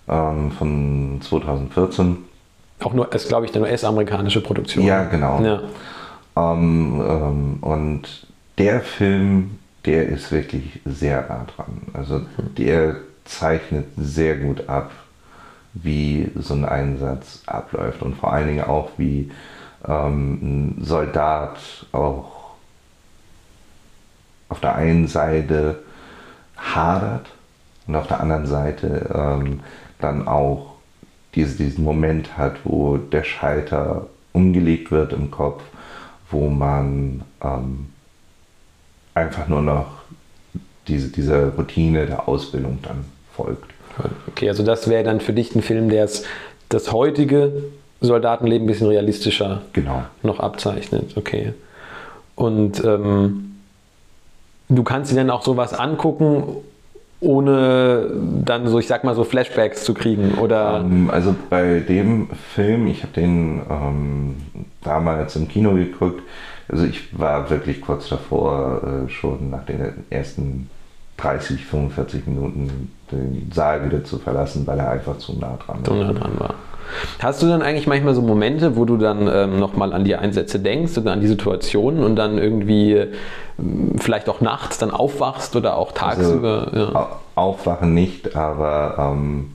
[0.07, 2.19] ähm, von 2014.
[2.83, 4.85] Auch nur, ist glaube ich eine US-amerikanische Produktion.
[4.85, 5.41] Ja, genau.
[5.43, 5.63] Ja.
[6.37, 8.27] Ähm, ähm, und
[8.59, 11.83] der Film, der ist wirklich sehr nah dran.
[11.95, 12.21] Also
[12.59, 14.91] der zeichnet sehr gut ab,
[15.73, 19.31] wie so ein Einsatz abläuft und vor allen Dingen auch, wie
[19.87, 21.59] ähm, ein Soldat
[21.93, 22.55] auch
[24.49, 25.83] auf der einen Seite
[26.57, 27.27] hadert
[27.87, 29.61] und auf der anderen Seite ähm,
[30.01, 30.75] dann auch
[31.35, 35.63] diese, diesen Moment hat, wo der Schalter umgelegt wird im Kopf,
[36.31, 37.87] wo man ähm,
[39.15, 39.87] einfach nur noch
[40.89, 43.73] diese, dieser Routine der Ausbildung dann folgt.
[44.29, 46.09] Okay, also das wäre dann für dich ein Film, der
[46.69, 47.65] das heutige
[48.05, 50.03] Soldatenleben ein bisschen realistischer genau.
[50.23, 51.17] noch abzeichnet.
[51.17, 51.55] Okay.
[52.35, 53.57] Und ähm,
[54.69, 56.45] du kannst dir dann auch sowas angucken,
[57.21, 58.11] ohne
[58.45, 60.81] dann so, ich sag mal, so Flashbacks zu kriegen, oder?
[60.81, 64.37] Ähm, also bei dem Film, ich habe den ähm,
[64.83, 66.23] damals im Kino geguckt,
[66.69, 70.71] also ich war wirklich kurz davor, äh, schon nach den ersten
[71.19, 75.85] 30, 45 Minuten den Saal wieder zu verlassen, weil er einfach zu nah dran war.
[75.85, 76.55] Zu nah dran war.
[77.19, 80.59] Hast du dann eigentlich manchmal so Momente, wo du dann ähm, nochmal an die Einsätze
[80.59, 82.93] denkst oder an die Situationen und dann irgendwie
[83.59, 86.69] ähm, vielleicht auch nachts dann aufwachst oder auch tagsüber?
[86.73, 87.09] Also, ja.
[87.35, 89.51] Aufwachen nicht, aber ähm,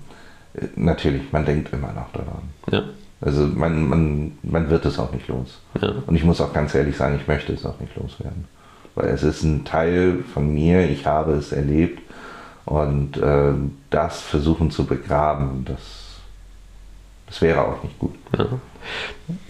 [0.75, 2.41] natürlich, man denkt immer noch daran.
[2.71, 2.83] Ja.
[3.21, 5.59] Also man, man, man wird es auch nicht los.
[5.81, 5.93] Ja.
[6.07, 8.45] Und ich muss auch ganz ehrlich sagen, ich möchte es auch nicht loswerden.
[8.95, 12.01] Weil es ist ein Teil von mir, ich habe es erlebt
[12.65, 13.53] und äh,
[13.89, 15.79] das versuchen zu begraben, das,
[17.29, 18.15] das wäre auch nicht gut.
[18.37, 18.45] Ja.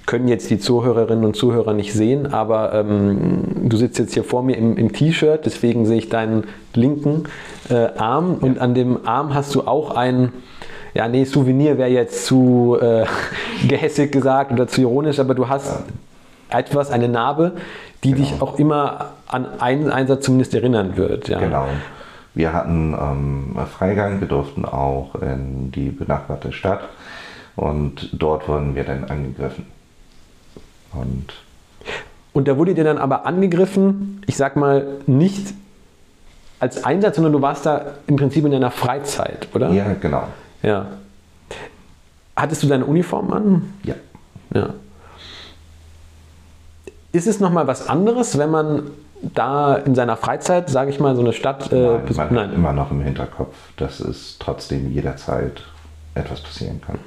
[0.06, 4.44] Können jetzt die Zuhörerinnen und Zuhörer nicht sehen, aber ähm, du sitzt jetzt hier vor
[4.44, 7.26] mir im, im T-Shirt, deswegen sehe ich deinen linken
[7.70, 10.34] äh, Arm und an dem Arm hast du auch ein
[10.94, 13.06] ja, nee, Souvenir wäre jetzt zu äh,
[13.68, 15.68] gehässig gesagt oder zu ironisch, aber du hast
[16.52, 16.60] ja.
[16.60, 17.54] etwas, eine Narbe,
[18.04, 18.24] die genau.
[18.24, 21.30] dich auch immer an einen Einsatz zumindest erinnern wird.
[21.30, 21.40] Ja.
[21.40, 21.68] Genau.
[22.34, 26.82] Wir hatten ähm, Freigang, wir durften auch in die benachbarte Stadt
[27.60, 29.66] und dort wurden wir dann angegriffen.
[30.94, 31.26] Und,
[32.32, 35.54] und da wurde dir dann aber angegriffen, ich sag mal, nicht
[36.62, 39.72] als Einsatz, sondern du warst da im Prinzip in deiner Freizeit, oder?
[39.72, 40.24] Ja, genau.
[40.64, 40.88] Ja.
[42.34, 43.74] Hattest du deine Uniform an?
[43.84, 43.96] Ja.
[44.54, 44.70] Ja.
[47.12, 48.84] Ist es nochmal was anderes, wenn man
[49.22, 51.74] da in seiner Freizeit, sage ich mal, so eine Stadt.
[51.74, 52.54] Äh, Nein, man Nein.
[52.54, 55.62] immer noch im Hinterkopf, dass es trotzdem jederzeit
[56.16, 57.00] etwas passieren kann.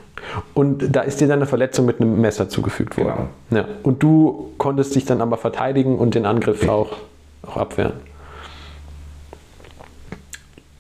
[0.55, 3.29] Und da ist dir dann eine Verletzung mit einem Messer zugefügt worden.
[3.51, 3.63] Genau.
[3.63, 3.69] Ja.
[3.83, 6.97] Und du konntest dich dann aber verteidigen und den Angriff auch,
[7.47, 7.95] auch abwehren.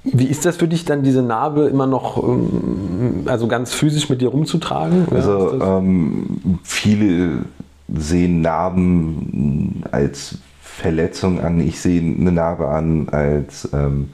[0.05, 4.21] Wie ist das für dich dann, diese Narbe immer noch, ähm, also ganz physisch mit
[4.21, 5.07] dir rumzutragen?
[5.13, 7.45] Also ähm, viele
[7.95, 11.61] sehen Narben als Verletzung an.
[11.61, 14.11] Ich sehe eine Narbe an als, ähm,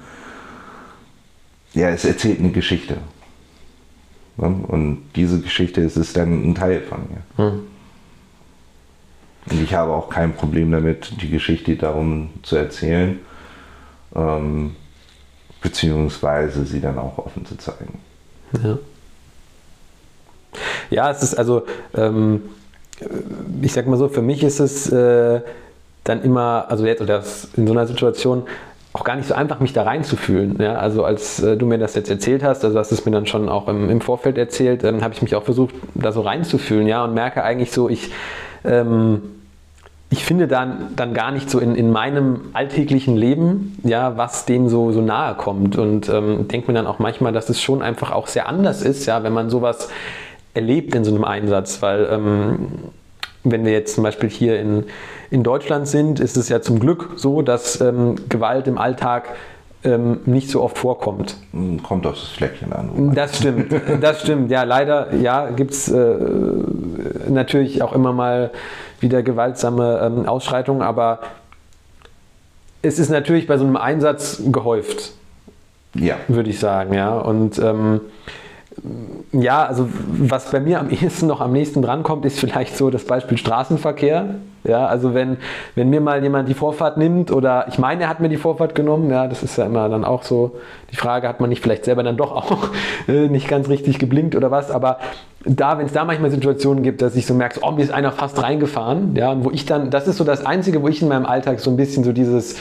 [1.72, 2.99] ja, es erzählt eine Geschichte.
[4.39, 7.45] Und diese Geschichte ist, ist dann ein Teil von mir.
[7.45, 7.61] Hm.
[9.51, 13.18] Und ich habe auch kein Problem damit, die Geschichte darum zu erzählen.
[14.14, 14.76] Ähm,
[15.61, 17.99] beziehungsweise sie dann auch offen zu zeigen.
[18.62, 18.78] Ja.
[20.91, 21.64] Ja, es ist also,
[21.95, 22.43] ähm,
[23.61, 25.41] ich sag mal so, für mich ist es äh,
[26.05, 27.22] dann immer, also jetzt oder
[27.57, 28.45] in so einer Situation
[28.99, 30.57] auch gar nicht so einfach, mich da reinzufühlen.
[30.61, 30.74] Ja?
[30.74, 33.26] Also als äh, du mir das jetzt erzählt hast, also hast du es mir dann
[33.26, 36.86] schon auch im, im Vorfeld erzählt, dann habe ich mich auch versucht, da so reinzufühlen,
[36.86, 38.11] ja, und merke eigentlich so, ich
[38.64, 39.22] ähm,
[40.11, 44.68] ich finde dann, dann gar nicht so in, in meinem alltäglichen Leben, ja, was dem
[44.68, 45.76] so, so nahe kommt.
[45.76, 49.05] Und ähm, denke mir dann auch manchmal, dass es schon einfach auch sehr anders ist,
[49.05, 49.90] ja, wenn man sowas
[50.55, 51.82] erlebt in so einem Einsatz.
[51.82, 52.68] Weil ähm,
[53.44, 54.84] wenn wir jetzt zum Beispiel hier in,
[55.31, 59.29] in Deutschland sind, ist es ja zum Glück so, dass ähm, Gewalt im Alltag
[59.85, 61.37] ähm, nicht so oft vorkommt.
[61.53, 63.12] Hm, kommt auf das Fleckchen an.
[63.14, 64.51] Das stimmt, das stimmt.
[64.51, 66.16] Ja, leider ja, gibt es äh,
[67.29, 68.51] natürlich auch immer mal
[69.01, 71.20] wieder gewaltsame ähm, Ausschreitungen, aber
[72.83, 75.12] es ist natürlich bei so einem Einsatz gehäuft.
[75.95, 76.16] Ja.
[76.29, 77.16] Würde ich sagen, ja.
[77.18, 78.01] Und ähm,
[79.33, 83.05] ja, also was bei mir am ehesten noch am nächsten drankommt, ist vielleicht so das
[83.05, 84.37] Beispiel Straßenverkehr.
[84.64, 85.39] Ja, also wenn,
[85.76, 88.74] wenn mir mal jemand die Vorfahrt nimmt oder ich meine, er hat mir die Vorfahrt
[88.74, 90.57] genommen, ja, das ist ja immer dann auch so
[90.91, 92.68] die Frage, hat man nicht vielleicht selber dann doch auch
[93.09, 94.99] äh, nicht ganz richtig geblinkt oder was, aber
[95.45, 98.12] da, wenn es da manchmal Situationen gibt, dass ich so merke, oh, mir ist einer
[98.12, 101.09] fast reingefahren, ja, und wo ich dann, das ist so das Einzige, wo ich in
[101.09, 102.57] meinem Alltag so ein bisschen so dieses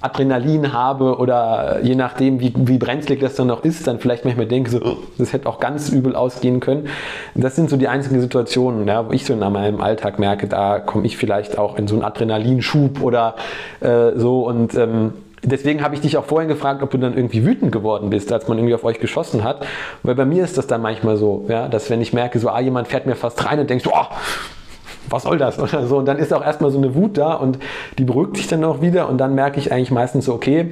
[0.00, 4.46] Adrenalin habe oder je nachdem, wie, wie brenzlig das dann noch ist, dann vielleicht manchmal
[4.46, 6.88] denke, so, das hätte auch ganz übel ausgehen können.
[7.34, 10.78] Das sind so die einzigen Situationen, ja, wo ich so in meinem Alltag merke, da
[10.78, 13.36] komme ich vielleicht auch in so einen Adrenalinschub oder
[13.80, 17.46] äh, so und ähm, Deswegen habe ich dich auch vorhin gefragt, ob du dann irgendwie
[17.46, 19.64] wütend geworden bist, als man irgendwie auf euch geschossen hat.
[20.02, 22.60] Weil bei mir ist das dann manchmal so, ja, dass wenn ich merke, so, ah,
[22.60, 24.04] jemand fährt mir fast rein und denkst, oh,
[25.10, 25.98] was soll das oder so.
[25.98, 27.58] Und dann ist auch erstmal so eine Wut da und
[27.98, 30.68] die beruhigt sich dann auch wieder und dann merke ich eigentlich meistens so, okay,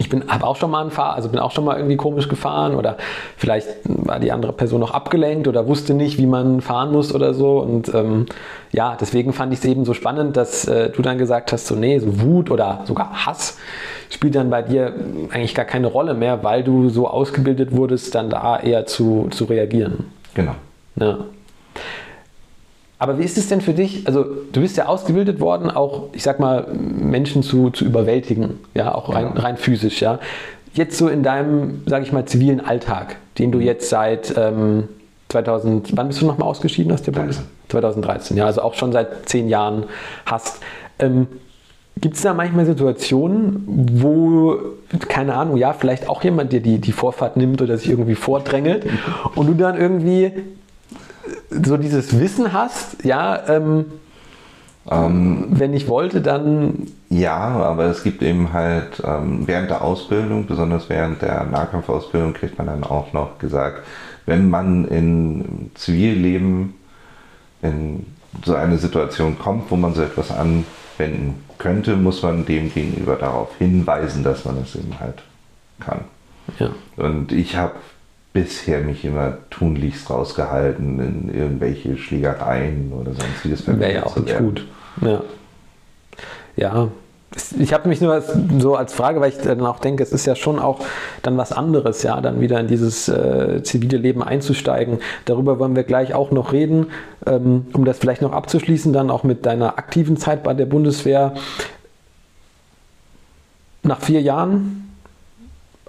[0.00, 2.26] ich bin habe auch schon mal ein Fahr, also bin auch schon mal irgendwie komisch
[2.28, 2.96] gefahren oder
[3.36, 7.34] vielleicht war die andere Person noch abgelenkt oder wusste nicht, wie man fahren muss oder
[7.34, 7.58] so.
[7.58, 8.24] Und ähm,
[8.72, 11.74] ja, deswegen fand ich es eben so spannend, dass äh, du dann gesagt hast, so
[11.74, 13.58] nee, so Wut oder sogar Hass
[14.08, 14.94] spielt dann bei dir
[15.32, 19.44] eigentlich gar keine Rolle mehr, weil du so ausgebildet wurdest, dann da eher zu, zu
[19.44, 20.06] reagieren.
[20.32, 20.54] Genau.
[20.96, 21.18] Ja.
[23.00, 24.06] Aber wie ist es denn für dich?
[24.06, 28.94] Also, du bist ja ausgebildet worden, auch, ich sag mal, Menschen zu, zu überwältigen, ja,
[28.94, 29.40] auch rein, ja.
[29.40, 30.20] rein physisch, ja.
[30.74, 33.64] Jetzt so in deinem, sag ich mal, zivilen Alltag, den du mhm.
[33.64, 34.88] jetzt seit ähm,
[35.30, 37.46] 2000, wann bist du nochmal ausgeschieden aus der Bundeswehr?
[37.70, 39.84] 2013, ja, also auch schon seit zehn Jahren
[40.26, 40.60] hast.
[40.98, 41.26] Ähm,
[41.98, 43.64] Gibt es da manchmal Situationen,
[44.02, 44.58] wo,
[45.08, 48.86] keine Ahnung, ja, vielleicht auch jemand dir die, die Vorfahrt nimmt oder sich irgendwie vordrängelt
[49.34, 50.32] und du dann irgendwie
[51.50, 53.86] so dieses Wissen hast, ja, ähm,
[54.90, 56.86] ähm, wenn ich wollte, dann.
[57.10, 62.58] Ja, aber es gibt eben halt ähm, während der Ausbildung, besonders während der Nahkampfausbildung, kriegt
[62.58, 63.84] man dann auch noch gesagt,
[64.26, 66.74] wenn man in Zivilleben
[67.62, 68.06] in
[68.44, 73.56] so eine Situation kommt, wo man so etwas anwenden könnte, muss man dem gegenüber darauf
[73.58, 75.22] hinweisen, dass man es eben halt
[75.78, 76.00] kann.
[76.58, 76.70] Ja.
[76.96, 77.74] Und ich habe
[78.32, 83.66] bisher mich immer tunlichst rausgehalten in irgendwelche Schlägereien oder sonstiges.
[83.66, 84.66] Wäre ja auch nicht gut.
[85.00, 85.22] Ja.
[86.56, 86.88] ja.
[87.60, 88.22] Ich habe mich nur
[88.58, 90.80] so als Frage, weil ich dann auch denke, es ist ja schon auch
[91.22, 94.98] dann was anderes, ja, dann wieder in dieses äh, zivile Leben einzusteigen.
[95.26, 96.88] Darüber wollen wir gleich auch noch reden,
[97.26, 101.34] ähm, um das vielleicht noch abzuschließen, dann auch mit deiner aktiven Zeit bei der Bundeswehr.
[103.84, 104.89] Nach vier Jahren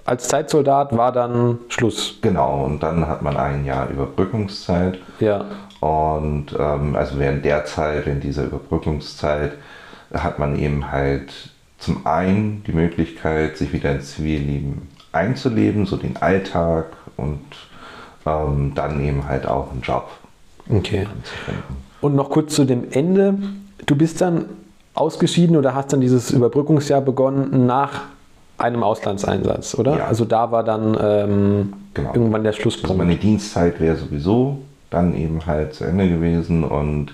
[0.04, 2.18] als Zeitsoldat war dann Schluss.
[2.22, 4.98] Genau, und dann hat man ein Jahr Überbrückungszeit.
[5.20, 5.44] Ja.
[5.80, 9.52] Und ähm, also während der Zeit, in dieser Überbrückungszeit,
[10.12, 11.32] hat man eben halt
[11.78, 16.86] zum einen die Möglichkeit, sich wieder ins Zivilleben einzuleben, so den Alltag
[17.16, 17.40] und
[18.26, 20.08] ähm, dann eben halt auch einen Job.
[20.70, 21.06] Okay.
[22.00, 23.38] Und noch kurz zu dem Ende.
[23.86, 24.46] Du bist dann
[24.94, 28.02] ausgeschieden oder hast dann dieses Überbrückungsjahr begonnen nach
[28.62, 29.98] einem Auslandseinsatz, oder?
[29.98, 30.06] Ja.
[30.06, 32.14] Also da war dann ähm, genau.
[32.14, 32.90] irgendwann der Schlusspunkt.
[32.90, 34.58] Also meine Dienstzeit wäre sowieso
[34.90, 37.12] dann eben halt zu Ende gewesen und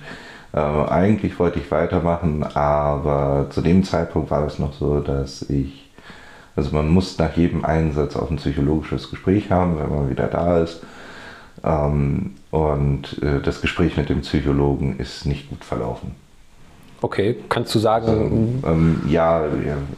[0.53, 5.91] äh, eigentlich wollte ich weitermachen, aber zu dem Zeitpunkt war es noch so, dass ich,
[6.57, 10.59] also man muss nach jedem Einsatz auch ein psychologisches Gespräch haben, wenn man wieder da
[10.59, 10.83] ist.
[11.65, 16.15] Ähm, und äh, das Gespräch mit dem Psychologen ist nicht gut verlaufen.
[17.01, 18.61] Okay, kannst du sagen?
[18.63, 19.43] Also, ähm, ja,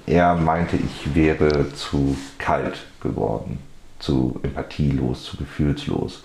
[0.07, 3.59] er meinte, ich wäre zu kalt geworden,
[3.99, 6.23] zu empathielos, zu gefühlslos.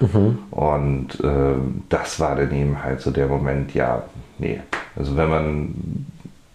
[0.00, 0.38] Mhm.
[0.50, 1.56] Und äh,
[1.88, 4.04] das war dann eben halt so der Moment, ja,
[4.38, 4.60] nee.
[4.96, 5.74] Also wenn man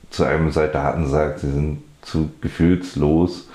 [0.10, 3.48] zu einem Soldaten sagt, sie sind zu gefühlslos,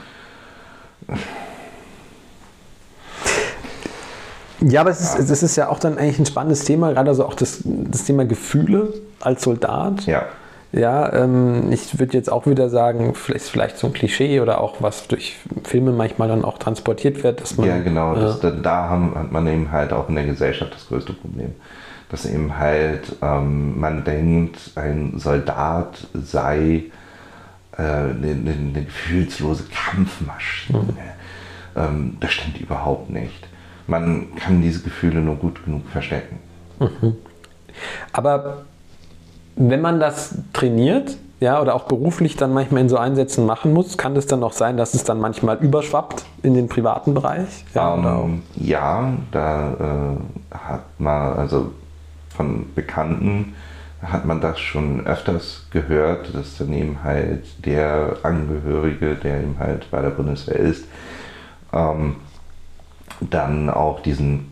[4.60, 7.26] Ja, aber es ist, es ist ja auch dann eigentlich ein spannendes Thema, gerade also
[7.26, 8.94] auch das, das Thema Gefühle
[9.24, 10.06] als Soldat.
[10.06, 10.26] Ja.
[10.72, 14.82] Ja, ähm, ich würde jetzt auch wieder sagen, vielleicht, vielleicht so ein Klischee oder auch
[14.82, 17.68] was durch Filme manchmal dann auch transportiert wird, dass man.
[17.68, 18.16] Ja, genau.
[18.16, 21.54] Äh, Das, da haben, hat man eben halt auch in der Gesellschaft das größte Problem.
[22.08, 26.84] Dass eben halt ähm, man denkt, ein Soldat sei
[27.76, 30.82] äh, eine, eine, eine gefühlslose Kampfmaschine.
[31.76, 33.46] Ähm, das stimmt überhaupt nicht.
[33.86, 36.40] Man kann diese Gefühle nur gut genug verstecken.
[38.12, 38.64] Aber
[39.56, 43.98] wenn man das trainiert, ja, oder auch beruflich dann manchmal in so Einsätzen machen muss,
[43.98, 47.64] kann es dann auch sein, dass es dann manchmal überschwappt in den privaten Bereich?
[47.74, 48.22] Ja, oder?
[48.24, 51.72] Ähm, ja, da äh, hat man, also
[52.30, 53.54] von Bekannten
[54.02, 59.90] hat man das schon öfters gehört, dass dann eben halt der Angehörige, der eben halt
[59.90, 60.84] bei der Bundeswehr ist,
[61.72, 62.16] ähm,
[63.20, 64.50] dann auch diesen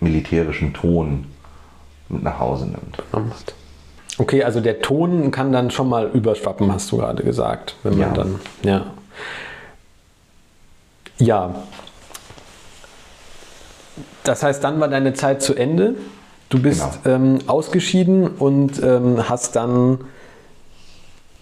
[0.00, 1.26] militärischen Ton
[2.08, 3.02] mit nach Hause nimmt.
[4.18, 8.08] Okay, also der Ton kann dann schon mal überschwappen, hast du gerade gesagt, wenn man
[8.08, 8.14] Ja.
[8.14, 8.86] dann, ja.
[11.18, 11.54] Ja.
[14.24, 15.94] Das heißt, dann war deine Zeit zu Ende.
[16.48, 17.16] Du bist Genau.
[17.16, 19.98] ähm, ausgeschieden und ähm, hast dann,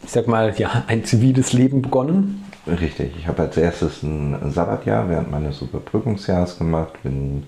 [0.05, 2.45] ich sag mal, ja, ein ziviles Leben begonnen.
[2.67, 7.45] Richtig, ich habe als erstes ein Sabbatjahr während meines Überbrückungsjahres gemacht, bin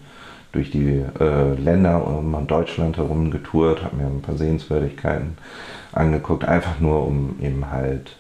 [0.53, 5.37] durch die äh, Länder um Deutschland herum getourt, habe mir ein paar Sehenswürdigkeiten
[5.93, 8.17] angeguckt, einfach nur um eben halt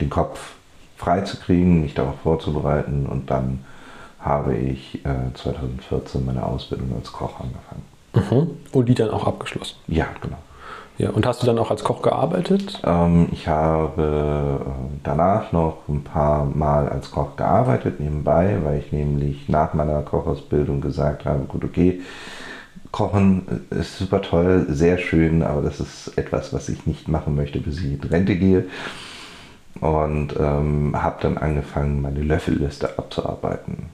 [0.00, 0.54] den Kopf
[0.96, 3.64] frei zu kriegen, mich darauf vorzubereiten und dann
[4.18, 7.84] habe ich äh, 2014 meine Ausbildung als Koch angefangen.
[8.72, 9.76] Und die dann auch abgeschlossen.
[9.86, 10.38] Ja, genau.
[10.98, 12.80] Ja, und hast du dann auch als Koch gearbeitet?
[12.84, 18.92] Ähm, ich habe äh, danach noch ein paar Mal als Koch gearbeitet nebenbei, weil ich
[18.92, 22.00] nämlich nach meiner Kochausbildung gesagt habe, gut, okay,
[22.92, 27.60] Kochen ist super toll, sehr schön, aber das ist etwas, was ich nicht machen möchte,
[27.60, 28.64] bis ich in Rente gehe.
[29.80, 33.90] Und ähm, habe dann angefangen, meine Löffelliste abzuarbeiten.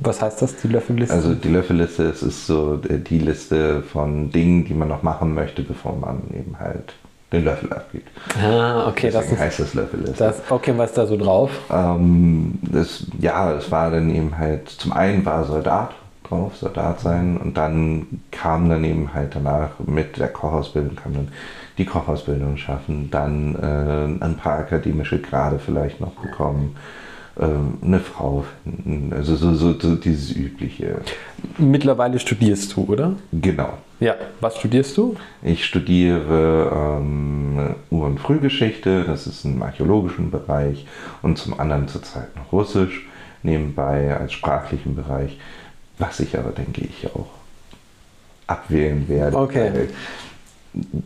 [0.00, 1.14] Was heißt das, die Löffelliste?
[1.14, 5.62] Also die Löffelliste, es ist so die Liste von Dingen, die man noch machen möchte,
[5.62, 6.94] bevor man eben halt
[7.32, 8.08] den Löffel abgibt.
[8.40, 10.14] ah, okay, das Deswegen ist heißt das Löffelliste.
[10.16, 10.42] das.
[10.48, 11.50] Okay, was ist da so drauf?
[11.70, 15.90] Ähm, das, ja, es war dann eben halt, zum einen war Soldat
[16.24, 21.28] drauf, Soldat sein, und dann kam dann eben halt danach mit der Kochausbildung, kam dann
[21.78, 26.76] die Kochausbildung schaffen, dann äh, ein paar akademische Grade vielleicht noch bekommen, ähm,
[27.38, 31.02] eine Frau finden, also so, so, so dieses übliche.
[31.58, 33.14] Mittlerweile studierst du, oder?
[33.30, 33.74] Genau.
[34.00, 34.14] Ja.
[34.40, 35.16] Was studierst du?
[35.42, 40.86] Ich studiere ähm, Ur- und Frühgeschichte, das ist im archäologischen Bereich
[41.22, 43.06] und zum anderen zurzeit noch Russisch,
[43.42, 45.38] nebenbei als sprachlichen Bereich,
[45.98, 47.28] was ich aber, denke ich, auch
[48.46, 49.36] abwählen werde.
[49.36, 49.88] Okay.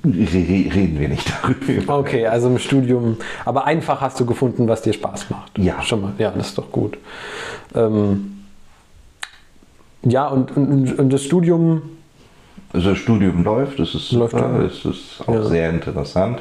[0.05, 1.99] Reden wir nicht darüber.
[1.99, 3.17] Okay, also im Studium.
[3.45, 5.59] Aber einfach hast du gefunden, was dir Spaß macht.
[5.59, 5.81] Ja.
[5.83, 6.13] Schon mal.
[6.19, 6.99] Ja, das ist doch gut.
[7.75, 8.43] Ähm,
[10.03, 11.83] ja, und, und, und das Studium.
[12.73, 15.45] Also das Studium läuft, es ist Läuft super, es ist auch Ja.
[15.45, 16.41] sehr interessant.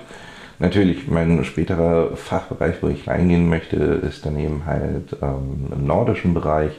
[0.60, 6.34] Natürlich, mein späterer Fachbereich, wo ich reingehen möchte, ist dann eben halt ähm, im nordischen
[6.34, 6.74] Bereich,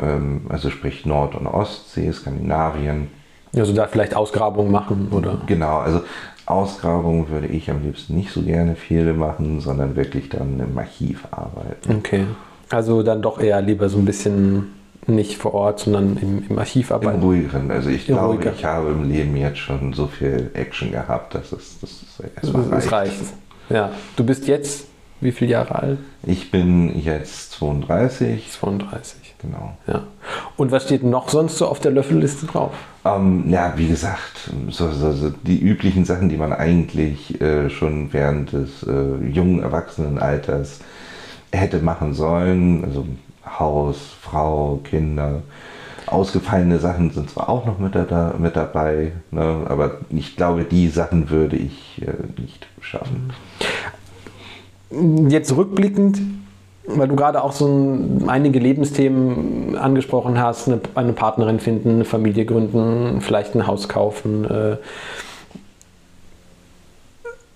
[0.00, 3.08] ähm, also sprich Nord- und Ostsee, Skandinavien.
[3.56, 5.38] Also da vielleicht Ausgrabungen machen oder.
[5.46, 6.02] Genau, also
[6.46, 11.26] Ausgrabungen würde ich am liebsten nicht so gerne viele machen, sondern wirklich dann im Archiv
[11.30, 11.96] arbeiten.
[11.98, 12.24] Okay.
[12.70, 14.74] Also dann doch eher lieber so ein bisschen
[15.06, 17.22] nicht vor Ort, sondern im, im Archiv Im arbeiten.
[17.22, 18.52] ruhigeren, also ich Im glaube, ruhiger.
[18.52, 22.04] ich habe im Leben jetzt schon so viel Action gehabt, dass es das
[22.42, 23.14] erstmal Das reicht.
[23.70, 23.90] Ja.
[24.16, 24.86] Du bist jetzt
[25.20, 25.98] wie viele Jahre alt?
[26.24, 29.25] Ich bin jetzt 32, 32.
[29.40, 29.76] genau.
[29.86, 30.02] Ja.
[30.56, 32.72] Und was steht noch sonst so auf der Löffelliste drauf?
[33.04, 38.12] Ähm, ja, wie gesagt, so, so, so die üblichen Sachen, die man eigentlich äh, schon
[38.12, 40.80] während des äh, jungen Erwachsenenalters
[41.52, 42.84] hätte machen sollen.
[42.84, 43.06] Also
[43.58, 45.42] Haus, Frau, Kinder.
[46.06, 50.88] Ausgefallene Sachen sind zwar auch noch mit, da, mit dabei, ne, aber ich glaube, die
[50.88, 53.32] Sachen würde ich äh, nicht schaffen.
[55.28, 56.20] Jetzt rückblickend,
[56.86, 62.04] weil du gerade auch so ein, einige Lebensthemen angesprochen hast, eine, eine Partnerin finden, eine
[62.04, 64.44] Familie gründen, vielleicht ein Haus kaufen.
[64.44, 64.76] Äh,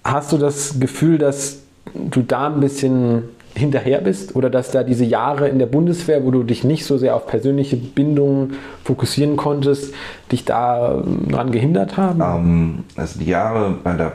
[0.04, 1.60] hast du das Gefühl, dass
[1.94, 3.24] du da ein bisschen
[3.54, 6.98] hinterher bist oder dass da diese Jahre in der Bundeswehr, wo du dich nicht so
[6.98, 8.54] sehr auf persönliche Bindungen
[8.84, 9.92] fokussieren konntest,
[10.30, 12.20] dich da daran gehindert haben?
[12.20, 14.12] Ähm, also die Jahre bei der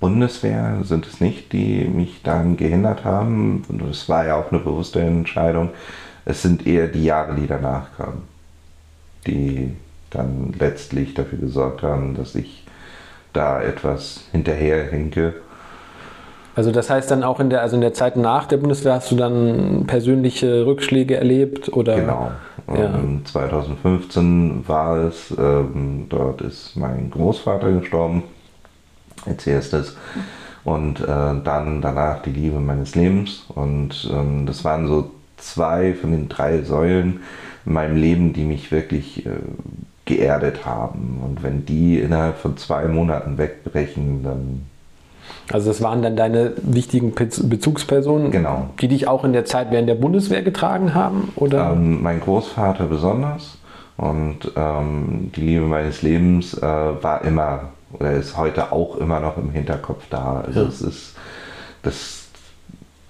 [0.00, 3.64] Bundeswehr sind es nicht, die mich daran gehindert haben.
[3.68, 5.70] Und es war ja auch eine bewusste Entscheidung.
[6.24, 8.22] Es sind eher die Jahre, die danach kamen.
[9.26, 9.74] die
[10.10, 12.64] dann letztlich dafür gesorgt haben, dass ich
[13.32, 15.34] da etwas hinterherhinke.
[16.54, 19.10] Also das heißt dann auch in der, also in der Zeit nach der Bundeswehr hast
[19.10, 21.96] du dann persönliche Rückschläge erlebt oder?
[21.96, 22.30] Genau.
[22.72, 22.98] Ja.
[23.24, 28.22] 2015 war es, ähm, dort ist mein Großvater gestorben
[29.26, 29.96] als erstes
[30.64, 36.10] und äh, dann danach die Liebe meines Lebens und ähm, das waren so zwei von
[36.10, 37.20] den drei Säulen
[37.64, 39.30] in meinem Leben, die mich wirklich äh,
[40.04, 41.20] geerdet haben.
[41.24, 44.62] Und wenn die innerhalb von zwei Monaten wegbrechen, dann.
[45.52, 48.70] Also das waren dann deine wichtigen Bezugspersonen, genau.
[48.80, 51.32] die dich auch in der Zeit während der Bundeswehr getragen haben?
[51.36, 51.72] Oder?
[51.72, 53.58] Ähm, mein Großvater besonders.
[53.96, 59.36] Und ähm, die Liebe meines Lebens äh, war immer oder ist heute auch immer noch
[59.36, 60.42] im Hinterkopf da.
[60.46, 60.68] Also ja.
[60.68, 61.14] es ist,
[61.82, 62.26] das,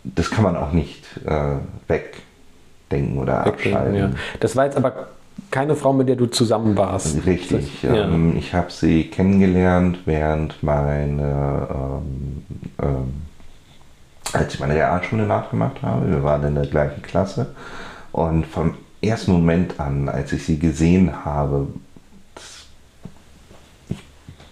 [0.05, 1.57] das kann man auch nicht äh,
[1.89, 3.95] wegdenken oder Wegdenken, abschalten.
[3.95, 4.11] Ja.
[4.41, 5.09] Das war jetzt aber
[5.51, 7.27] keine Frau, mit der du zusammen warst.
[7.27, 7.81] Richtig.
[7.83, 8.05] Das, ja.
[8.05, 12.43] ähm, ich habe sie kennengelernt während meine, ähm,
[12.83, 13.13] ähm,
[14.33, 16.11] als ich meine Realschule nachgemacht habe.
[16.11, 17.49] Wir waren in der gleichen Klasse.
[18.13, 21.67] Und vom ersten Moment an, als ich sie gesehen habe,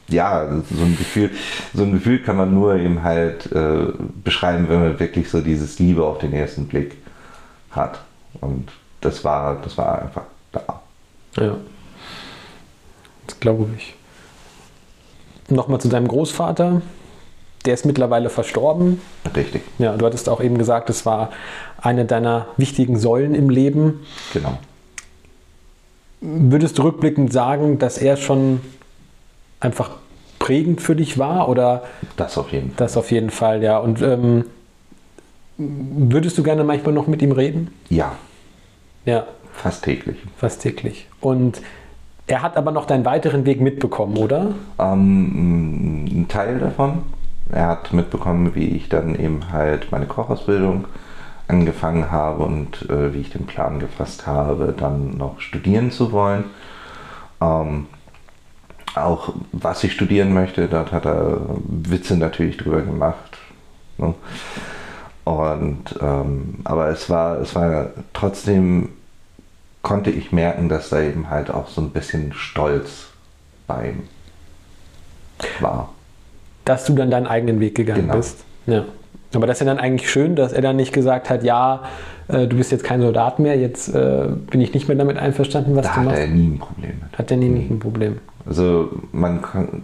[0.08, 1.30] ja, so ein Gefühl,
[1.72, 3.86] so ein Gefühl kann man nur eben halt äh,
[4.22, 6.96] beschreiben, wenn man wirklich so dieses Liebe auf den ersten Blick
[7.70, 8.00] hat.
[8.40, 10.82] Und das war, das war einfach da.
[11.36, 11.56] Ja.
[13.26, 13.94] Das glaube ich.
[15.48, 16.82] Nochmal zu deinem Großvater.
[17.64, 19.00] Der ist mittlerweile verstorben.
[19.34, 19.62] Richtig.
[19.78, 21.30] Ja, du hattest auch eben gesagt, es war
[21.78, 24.04] eine deiner wichtigen Säulen im Leben.
[24.34, 24.58] Genau.
[26.20, 28.60] Würdest du rückblickend sagen, dass er schon
[29.60, 29.90] einfach
[30.38, 31.48] prägend für dich war?
[31.48, 31.84] Oder
[32.16, 32.76] das auf jeden Fall.
[32.76, 33.78] Das auf jeden Fall, ja.
[33.78, 34.44] Und ähm,
[35.56, 37.72] würdest du gerne manchmal noch mit ihm reden?
[37.88, 38.12] Ja.
[39.04, 39.26] Ja.
[39.52, 40.16] Fast täglich.
[40.36, 41.08] Fast täglich.
[41.20, 41.62] Und
[42.26, 44.54] er hat aber noch deinen weiteren Weg mitbekommen, oder?
[44.78, 47.02] Ähm, ein Teil davon.
[47.52, 50.86] Er hat mitbekommen, wie ich dann eben halt meine Kochausbildung
[51.46, 56.44] angefangen habe und äh, wie ich den Plan gefasst habe, dann noch studieren zu wollen.
[57.40, 57.86] Ähm,
[58.94, 63.38] auch was ich studieren möchte, dort hat er Witze natürlich drüber gemacht.
[63.98, 64.14] Ne?
[65.24, 68.90] Und ähm, aber es war, es war trotzdem
[69.82, 73.08] konnte ich merken, dass da eben halt auch so ein bisschen Stolz
[73.66, 74.02] bei ihm
[75.60, 75.90] war.
[76.64, 78.16] Dass du dann deinen eigenen Weg gegangen genau.
[78.16, 78.44] bist.
[78.66, 78.84] Ja.
[79.36, 81.82] Aber das ist ja dann eigentlich schön, dass er dann nicht gesagt hat, ja,
[82.28, 85.76] äh, du bist jetzt kein Soldat mehr, jetzt äh, bin ich nicht mehr damit einverstanden,
[85.76, 86.20] was da du machst.
[86.20, 87.18] Hat er nie ein Problem mit.
[87.18, 87.70] Hat er nie, nie.
[87.70, 88.18] ein Problem.
[88.46, 89.82] Also man kann,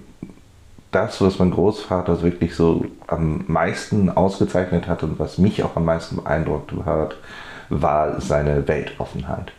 [0.90, 5.84] das, was mein Großvater wirklich so am meisten ausgezeichnet hat und was mich auch am
[5.84, 7.16] meisten beeindruckt hat,
[7.68, 9.52] war seine Weltoffenheit.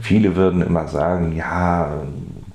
[0.00, 2.02] Viele würden immer sagen, ja,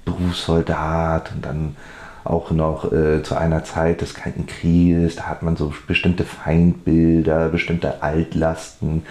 [0.05, 1.75] Berufssoldat und dann
[2.23, 7.49] auch noch äh, zu einer Zeit des Kalten Krieges, da hat man so bestimmte Feindbilder,
[7.49, 9.03] bestimmte Altlasten.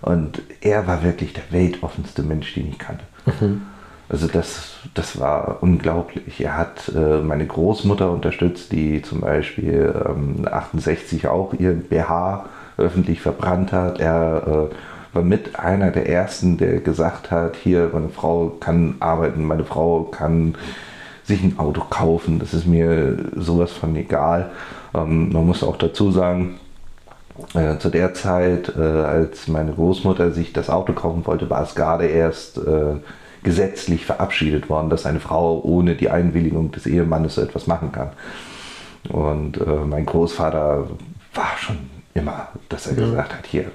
[0.00, 3.04] Und er war wirklich der weltoffenste Mensch, den ich kannte.
[3.26, 3.62] Mhm.
[4.08, 6.40] Also das, das war unglaublich.
[6.40, 12.46] Er hat äh, meine Großmutter unterstützt, die zum Beispiel ähm, 68 auch ihr BH
[12.78, 14.00] öffentlich verbrannt hat.
[14.00, 19.44] Er äh, war mit einer der ersten, der gesagt hat, hier, meine Frau kann arbeiten,
[19.44, 20.54] meine Frau kann
[21.28, 24.50] sich ein Auto kaufen, das ist mir sowas von egal.
[24.94, 26.58] Ähm, man muss auch dazu sagen,
[27.54, 31.74] äh, zu der Zeit, äh, als meine Großmutter sich das Auto kaufen wollte, war es
[31.74, 32.96] gerade erst äh,
[33.42, 38.10] gesetzlich verabschiedet worden, dass eine Frau ohne die Einwilligung des Ehemannes so etwas machen kann.
[39.10, 40.88] Und äh, mein Großvater
[41.34, 41.76] war schon
[42.14, 43.66] immer, dass er gesagt hat, hier,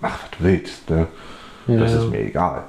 [0.00, 0.90] mach was du willst.
[0.90, 1.06] Ne?
[1.66, 1.98] Das ja.
[1.98, 2.64] ist mir egal.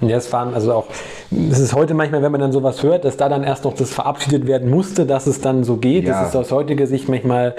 [0.00, 0.86] Ja, es waren also auch,
[1.30, 3.92] es ist heute manchmal, wenn man dann sowas hört, dass da dann erst noch das
[3.92, 6.04] verabschiedet werden musste, dass es dann so geht.
[6.04, 6.20] Ja.
[6.20, 7.54] Das ist aus heutiger Sicht manchmal,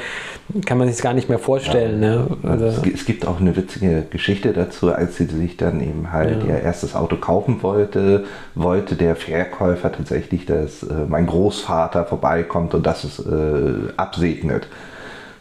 [0.66, 2.04] kann man sich gar nicht mehr vorstellen.
[2.04, 2.10] Ja.
[2.10, 2.28] Ne?
[2.44, 6.56] Also es gibt auch eine witzige Geschichte dazu, als sie sich dann eben halt ja.
[6.56, 12.86] ihr erstes Auto kaufen wollte, wollte der Verkäufer tatsächlich, dass äh, mein Großvater vorbeikommt und
[12.86, 14.68] das es äh, absegnet.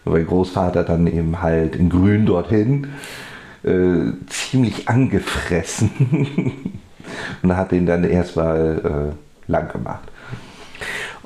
[0.05, 2.88] Mein Großvater dann eben halt in Grün dorthin.
[3.64, 5.90] Äh, ziemlich angefressen
[7.43, 9.12] und hat ihn dann erstmal
[9.49, 10.03] äh, lang gemacht.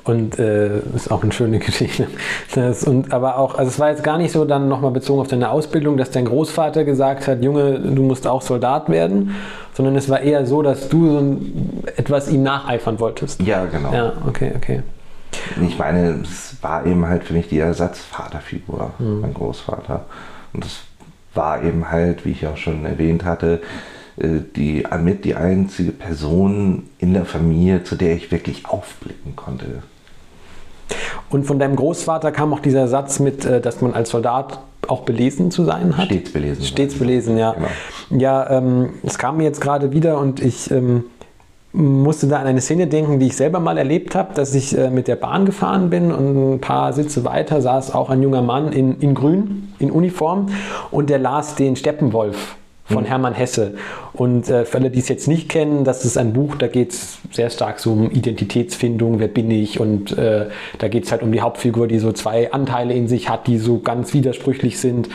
[0.03, 2.07] Und äh, ist auch eine schöne Geschichte.
[2.55, 5.27] Das, und, aber auch, also es war jetzt gar nicht so dann nochmal bezogen auf
[5.27, 9.35] deine Ausbildung, dass dein Großvater gesagt hat, Junge, du musst auch Soldat werden,
[9.73, 13.41] sondern es war eher so, dass du so ein, etwas ihm nacheifern wolltest.
[13.41, 13.93] Ja, genau.
[13.93, 14.81] Ja, okay, okay.
[15.61, 19.21] Ich meine, es war eben halt für mich die Ersatzvaterfigur, mhm.
[19.21, 20.05] mein Großvater.
[20.53, 20.79] Und das
[21.33, 23.61] war eben halt, wie ich auch schon erwähnt hatte,
[24.55, 29.83] die, mit die einzige Person in der Familie, zu der ich wirklich aufblicken konnte.
[31.29, 35.01] Und von deinem Großvater kam auch dieser Satz mit, äh, dass man als Soldat auch
[35.01, 36.05] belesen zu sein hat?
[36.05, 36.63] Stets belesen.
[36.63, 37.53] Stets belesen, ja.
[37.53, 38.21] Genau.
[38.21, 41.03] Ja, ähm, es kam mir jetzt gerade wieder und ich ähm,
[41.71, 44.89] musste da an eine Szene denken, die ich selber mal erlebt habe, dass ich äh,
[44.89, 48.71] mit der Bahn gefahren bin und ein paar Sitze weiter saß auch ein junger Mann
[48.71, 50.47] in, in Grün, in Uniform
[50.89, 52.55] und der las den Steppenwolf
[52.89, 53.07] von mhm.
[53.07, 53.75] Hermann Hesse.
[54.13, 56.91] Und äh, für alle, die es jetzt nicht kennen, das ist ein Buch, da geht
[56.91, 59.79] es sehr stark so um Identitätsfindung, wer bin ich?
[59.79, 63.29] Und äh, da geht es halt um die Hauptfigur, die so zwei Anteile in sich
[63.29, 65.09] hat, die so ganz widersprüchlich sind.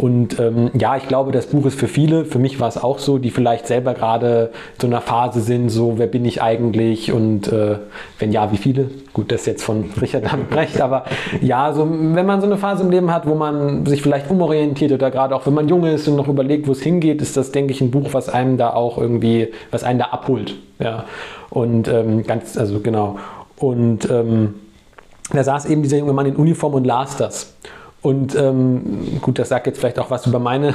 [0.00, 2.98] Und ähm, ja, ich glaube, das Buch ist für viele, für mich war es auch
[2.98, 7.12] so, die vielleicht selber gerade so in einer Phase sind, so wer bin ich eigentlich
[7.12, 7.76] und äh,
[8.18, 8.90] wenn ja, wie viele?
[9.12, 11.04] Gut, das ist jetzt von Richard Brecht, aber
[11.42, 14.90] ja, so wenn man so eine Phase im Leben hat, wo man sich vielleicht umorientiert
[14.92, 17.52] oder gerade auch wenn man jung ist und noch überlegt, wo es hingeht, ist das,
[17.52, 20.54] denke ich, ein Buch, was einem da auch irgendwie, was einen da abholt.
[20.78, 21.04] Ja.
[21.50, 23.18] Und ähm, ganz, also genau.
[23.58, 24.54] Und ähm,
[25.30, 27.54] da saß eben dieser junge Mann in Uniform und las das.
[28.02, 30.74] Und ähm, gut, das sagt jetzt vielleicht auch was über meine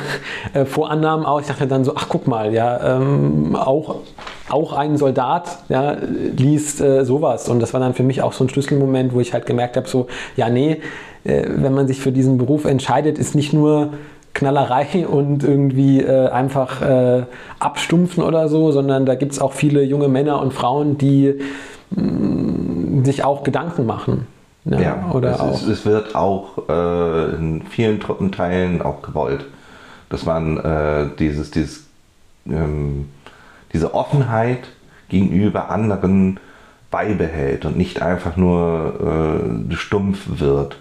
[0.53, 1.43] äh, Vorannahmen aus.
[1.43, 3.97] Ich dachte dann so, ach guck mal, ja, ähm, auch,
[4.49, 5.97] auch ein Soldat ja,
[6.37, 7.49] liest äh, sowas.
[7.49, 9.87] Und das war dann für mich auch so ein Schlüsselmoment, wo ich halt gemerkt habe,
[9.87, 10.05] so,
[10.35, 10.81] ja, nee,
[11.23, 13.93] äh, wenn man sich für diesen Beruf entscheidet, ist nicht nur
[14.35, 17.23] Knallerei und irgendwie äh, einfach äh,
[17.57, 21.33] abstumpfen oder so, sondern da gibt es auch viele junge Männer und Frauen, die
[21.91, 24.27] mh, mm, sich auch Gedanken machen.
[24.65, 25.53] Ja, ja oder es, auch.
[25.53, 29.45] Ist, es wird auch äh, in vielen Truppenteilen auch gewollt,
[30.09, 31.85] dass man äh, dieses, dieses,
[32.47, 33.09] ähm,
[33.73, 34.67] diese Offenheit
[35.09, 36.39] gegenüber anderen
[36.89, 40.77] beibehält und nicht einfach nur äh, stumpf wird.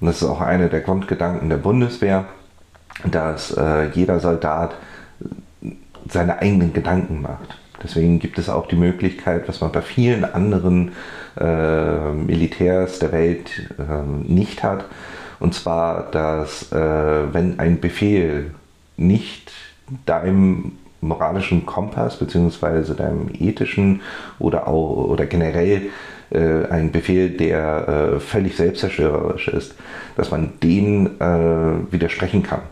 [0.00, 2.24] Und das ist auch einer der Grundgedanken der Bundeswehr,
[3.04, 4.74] dass äh, jeder Soldat
[6.08, 7.58] seine eigenen Gedanken macht.
[7.82, 10.92] Deswegen gibt es auch die Möglichkeit, was man bei vielen anderen
[11.38, 14.86] äh, Militärs der Welt äh, nicht hat.
[15.38, 18.52] Und zwar, dass äh, wenn ein Befehl
[18.96, 19.52] nicht
[20.06, 22.94] deinem moralischen Kompass bzw.
[22.94, 24.00] deinem ethischen
[24.38, 25.90] oder auch oder generell
[26.30, 29.74] äh, ein Befehl, der äh, völlig selbstzerstörerisch ist,
[30.16, 32.62] dass man den äh, widersprechen kann.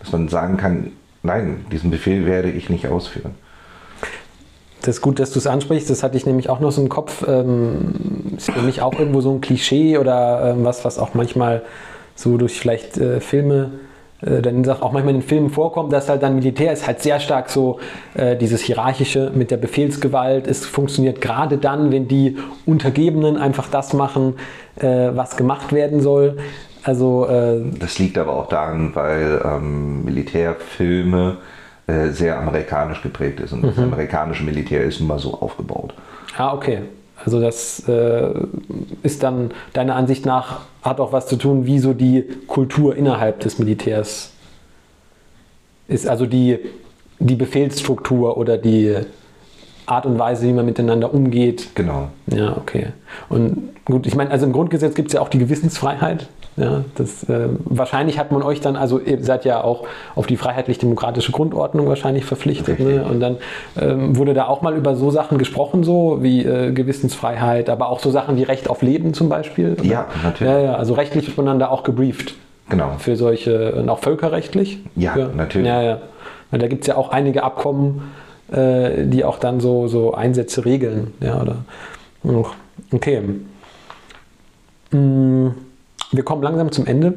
[0.00, 0.92] Dass man sagen kann,
[1.22, 3.34] nein, diesen Befehl werde ich nicht ausführen.
[4.86, 5.90] Das ist gut, dass du es ansprichst.
[5.90, 7.24] Das hatte ich nämlich auch noch so im Kopf.
[7.26, 11.62] Ähm, ist für mich auch irgendwo so ein Klischee oder ähm, was, was auch manchmal
[12.14, 13.72] so durch vielleicht äh, Filme
[14.22, 17.18] äh, dann auch manchmal in den Filmen vorkommt, dass halt dann Militär ist halt sehr
[17.18, 17.80] stark so
[18.14, 20.46] äh, dieses hierarchische mit der Befehlsgewalt.
[20.46, 24.34] Es funktioniert gerade dann, wenn die Untergebenen einfach das machen,
[24.76, 26.36] äh, was gemacht werden soll.
[26.84, 31.38] Also äh, das liegt aber auch daran, weil ähm, Militärfilme
[31.86, 33.52] äh, sehr amerikanisch geprägt ist.
[33.52, 33.68] Und mhm.
[33.68, 35.94] das amerikanische Militär ist nun mal so aufgebaut.
[36.36, 36.82] Ah, okay.
[37.24, 38.34] Also das äh,
[39.02, 43.40] ist dann deiner Ansicht nach, hat auch was zu tun, wie so die Kultur innerhalb
[43.40, 44.32] des Militärs
[45.88, 46.06] ist.
[46.06, 46.58] Also die,
[47.18, 48.96] die Befehlsstruktur oder die
[49.86, 51.68] Art und Weise, wie man miteinander umgeht.
[51.74, 52.08] Genau.
[52.26, 52.88] Ja, okay.
[53.28, 56.28] Und gut, ich meine, also im Grundgesetz gibt es ja auch die Gewissensfreiheit.
[56.56, 60.38] Ja, das, äh, wahrscheinlich hat man euch dann, also ihr seid ja auch auf die
[60.38, 62.80] freiheitlich-demokratische Grundordnung wahrscheinlich verpflichtet.
[62.80, 63.04] Ne?
[63.04, 63.36] Und dann
[63.78, 68.00] ähm, wurde da auch mal über so Sachen gesprochen, so wie äh, Gewissensfreiheit, aber auch
[68.00, 69.72] so Sachen wie Recht auf Leben zum Beispiel.
[69.72, 69.84] Oder?
[69.84, 70.50] Ja, natürlich.
[70.50, 72.34] Ja, ja, also rechtlich wird man dann da auch gebrieft.
[72.70, 72.92] Genau.
[72.98, 74.80] Für solche, und auch völkerrechtlich.
[74.96, 75.68] Ja, für, natürlich.
[75.68, 75.98] Ja, ja.
[76.50, 78.12] Weil da gibt es ja auch einige Abkommen,
[78.50, 81.12] äh, die auch dann so, so Einsätze regeln.
[81.20, 81.56] Ja, oder?
[82.92, 83.20] Okay.
[84.90, 85.65] Hm
[86.12, 87.14] wir kommen langsam zum Ende.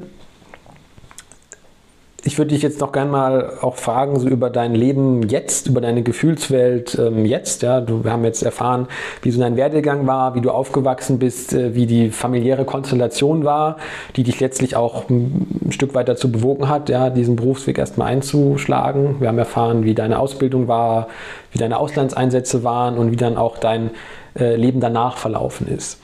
[2.26, 5.80] Ich würde dich jetzt noch gerne mal auch fragen, so über dein Leben jetzt, über
[5.80, 7.62] deine Gefühlswelt ähm, jetzt.
[7.62, 8.88] Ja, du, wir haben jetzt erfahren,
[9.22, 13.78] wie so dein Werdegang war, wie du aufgewachsen bist, äh, wie die familiäre Konstellation war,
[14.18, 19.22] die dich letztlich auch ein Stück weit dazu bewogen hat, ja, diesen Berufsweg erstmal einzuschlagen.
[19.22, 21.08] Wir haben erfahren, wie deine Ausbildung war,
[21.52, 23.92] wie deine Auslandseinsätze waren und wie dann auch dein
[24.38, 26.00] äh, Leben danach verlaufen ist.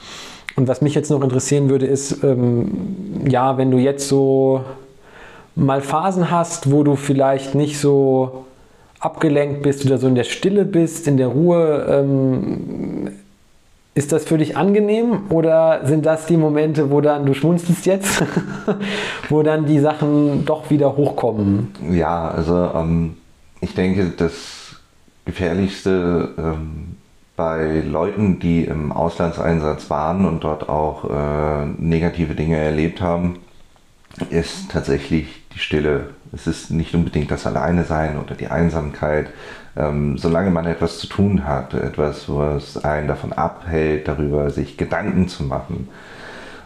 [0.56, 4.62] Und was mich jetzt noch interessieren würde, ist, ähm, ja, wenn du jetzt so
[5.56, 8.46] mal Phasen hast, wo du vielleicht nicht so
[9.00, 13.12] abgelenkt bist oder so in der Stille bist, in der Ruhe, ähm,
[13.94, 18.24] ist das für dich angenehm oder sind das die Momente, wo dann, du schmunzelst jetzt,
[19.30, 21.74] wo dann die Sachen doch wieder hochkommen?
[21.92, 23.16] Ja, also ähm,
[23.62, 24.76] ich denke, das
[25.24, 26.98] Gefährlichste ähm,
[27.36, 33.40] bei Leuten, die im Auslandseinsatz waren und dort auch äh, negative Dinge erlebt haben,
[34.30, 36.12] ist tatsächlich die Stille.
[36.34, 39.28] Es ist nicht unbedingt das Alleine-Sein oder die Einsamkeit.
[39.78, 45.28] Ähm, solange man etwas zu tun hat, etwas, was einen davon abhält, darüber sich Gedanken
[45.28, 45.90] zu machen,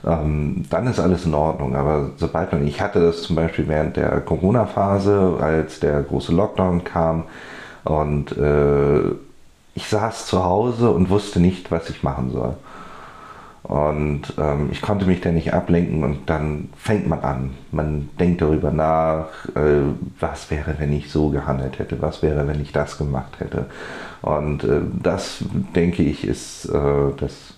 [0.06, 1.76] ähm, dann ist alles in Ordnung.
[1.76, 6.84] Aber sobald man, ich hatte das zum Beispiel während der Corona-Phase, als der große Lockdown
[6.84, 7.24] kam
[7.84, 9.02] und äh,
[9.76, 12.56] ich saß zu Hause und wusste nicht, was ich machen soll.
[13.64, 17.52] Und ähm, ich konnte mich da nicht ablenken und dann fängt man an.
[17.72, 19.84] Man denkt darüber nach, äh,
[20.20, 23.66] was wäre, wenn ich so gehandelt hätte, was wäre, wenn ich das gemacht hätte.
[24.22, 25.44] Und äh, das,
[25.76, 27.54] denke ich, ist äh, das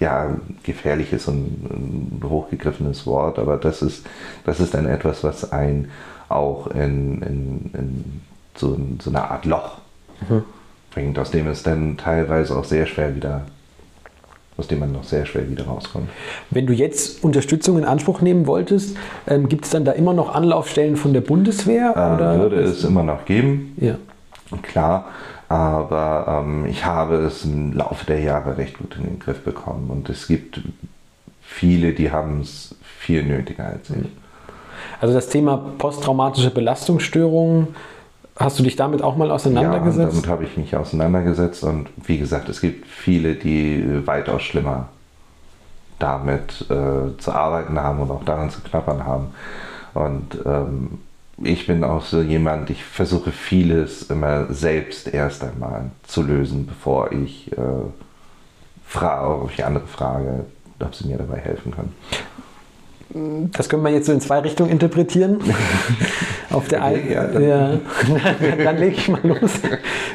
[0.00, 4.04] ja, gefährlich ist ein, ein, hochgegriffenes Wort, aber das ist,
[4.44, 5.90] das ist dann etwas, was einen
[6.28, 8.20] auch in, in, in
[8.56, 9.78] so, so, eine Art Loch
[10.28, 10.42] mhm.
[10.92, 13.42] Bringt, aus dem es dann teilweise auch sehr schwer wieder
[14.58, 16.08] aus dem man noch sehr schwer wieder rauskommt.
[16.50, 20.34] Wenn du jetzt Unterstützung in Anspruch nehmen wolltest, ähm, gibt es dann da immer noch
[20.34, 21.92] Anlaufstellen von der Bundeswehr?
[21.96, 22.38] Äh, oder?
[22.38, 23.76] Würde es immer noch geben.
[23.80, 23.96] Ja.
[24.60, 25.06] Klar,
[25.48, 29.88] aber ähm, ich habe es im Laufe der Jahre recht gut in den Griff bekommen
[29.88, 30.60] und es gibt
[31.40, 34.06] viele, die haben es viel nötiger als ich.
[35.00, 37.68] Also das Thema posttraumatische Belastungsstörungen,
[38.36, 39.98] hast du dich damit auch mal auseinandergesetzt?
[39.98, 44.88] Ja, damit habe ich mich auseinandergesetzt und wie gesagt, es gibt viele, die weitaus schlimmer
[45.98, 49.28] damit äh, zu arbeiten haben und auch daran zu knappern haben.
[49.94, 50.98] Und ähm,
[51.38, 57.12] ich bin auch so jemand, ich versuche vieles immer selbst erst einmal zu lösen, bevor
[57.12, 57.56] ich äh,
[58.84, 60.44] frage, ob ich andere frage,
[60.80, 61.94] ob sie mir dabei helfen können.
[63.56, 65.40] Das können wir jetzt so in zwei Richtungen interpretieren.
[66.50, 67.70] Auf der einen, ja, dann, ja,
[68.64, 69.52] dann lege ich mal los,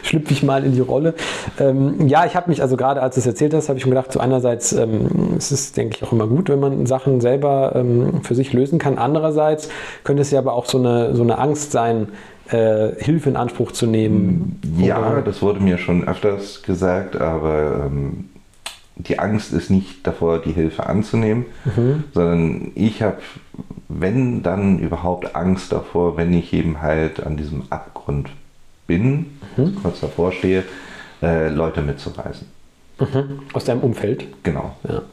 [0.03, 1.15] schlüpfe ich mal in die Rolle.
[1.59, 3.91] Ähm, ja, ich habe mich, also gerade als du es erzählt hast, habe ich mir
[3.91, 7.73] gedacht, so einerseits ähm, es ist denke ich, auch immer gut, wenn man Sachen selber
[7.75, 8.97] ähm, für sich lösen kann.
[8.97, 9.69] Andererseits
[10.03, 12.09] könnte es ja aber auch so eine, so eine Angst sein,
[12.49, 14.61] äh, Hilfe in Anspruch zu nehmen.
[14.77, 15.21] Ja, oder?
[15.21, 18.29] das wurde mir schon öfters gesagt, aber ähm,
[18.97, 22.03] die Angst ist nicht davor, die Hilfe anzunehmen, mhm.
[22.13, 23.17] sondern ich habe,
[23.87, 28.29] wenn dann überhaupt Angst davor, wenn ich eben halt an diesem Abgrund
[28.87, 29.75] bin, mhm.
[29.81, 30.63] kurz davor stehe,
[31.21, 32.47] äh, Leute mitzureisen.
[32.99, 33.41] Mhm.
[33.53, 34.25] Aus deinem Umfeld?
[34.43, 34.75] Genau.
[34.87, 35.03] Ja.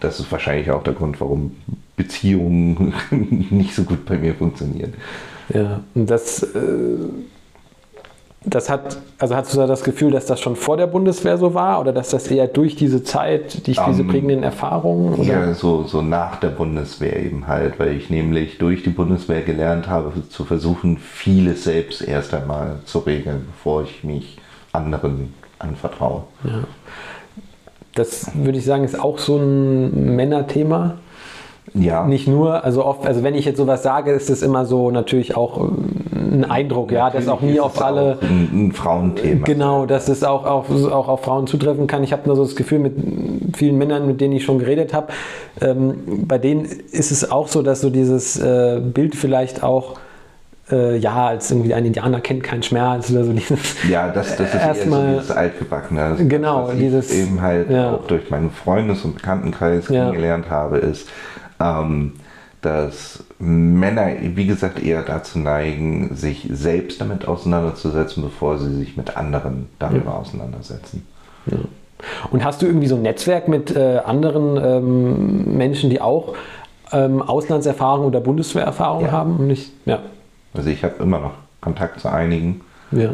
[0.00, 1.56] Das ist wahrscheinlich auch der Grund, warum
[1.96, 2.94] Beziehungen
[3.50, 4.94] nicht so gut bei mir funktionieren.
[5.52, 6.96] Ja, und das äh
[8.46, 11.54] das hat, also hast du da das Gefühl, dass das schon vor der Bundeswehr so
[11.54, 15.14] war oder dass das eher durch diese Zeit, durch diese um, ähm, prägenden Erfahrungen?
[15.14, 15.24] Oder?
[15.24, 19.88] Ja, so, so nach der Bundeswehr eben halt, weil ich nämlich durch die Bundeswehr gelernt
[19.88, 24.38] habe, zu versuchen, vieles selbst erst einmal zu regeln, bevor ich mich
[24.72, 26.24] anderen anvertraue.
[26.44, 26.64] Ja.
[27.94, 30.96] Das würde ich sagen, ist auch so ein Männerthema.
[31.72, 32.06] Ja.
[32.06, 35.36] Nicht nur, also oft, also wenn ich jetzt sowas sage, ist es immer so natürlich
[35.36, 35.70] auch
[36.32, 38.18] ein Eindruck, ja, dass auch nie auf alle.
[38.22, 39.44] Ein, ein, Frauenthema.
[39.44, 42.02] Genau, dass es auch, auch, auch auf Frauen zutreffen kann.
[42.02, 42.94] Ich habe nur so das Gefühl, mit
[43.56, 45.12] vielen Männern, mit denen ich schon geredet habe,
[45.60, 45.94] ähm,
[46.26, 49.96] bei denen ist es auch so, dass so dieses äh, Bild vielleicht auch
[50.70, 53.76] äh, ja, als irgendwie ein Indianer kennt keinen Schmerz oder so dieses.
[53.88, 56.16] Ja, das, das ist erstmal so dieses altgebackene.
[56.18, 57.92] Das, genau, was dieses ich eben halt ja.
[57.92, 60.04] auch durch meinen Freundes- und Bekanntenkreis ja.
[60.04, 61.08] kennengelernt habe, ist,
[61.60, 62.14] ähm,
[62.62, 69.16] dass Männer, wie gesagt, eher dazu neigen, sich selbst damit auseinanderzusetzen, bevor sie sich mit
[69.16, 70.18] anderen darüber ja.
[70.18, 71.06] auseinandersetzen.
[71.46, 71.58] Ja.
[72.30, 76.34] Und hast du irgendwie so ein Netzwerk mit äh, anderen ähm, Menschen, die auch
[76.92, 79.12] ähm, Auslandserfahrung oder Bundeswehrerfahrung ja.
[79.12, 79.50] haben?
[79.50, 80.00] Ich, ja.
[80.54, 82.60] Also ich habe immer noch Kontakt zu einigen.
[82.90, 83.10] Ja.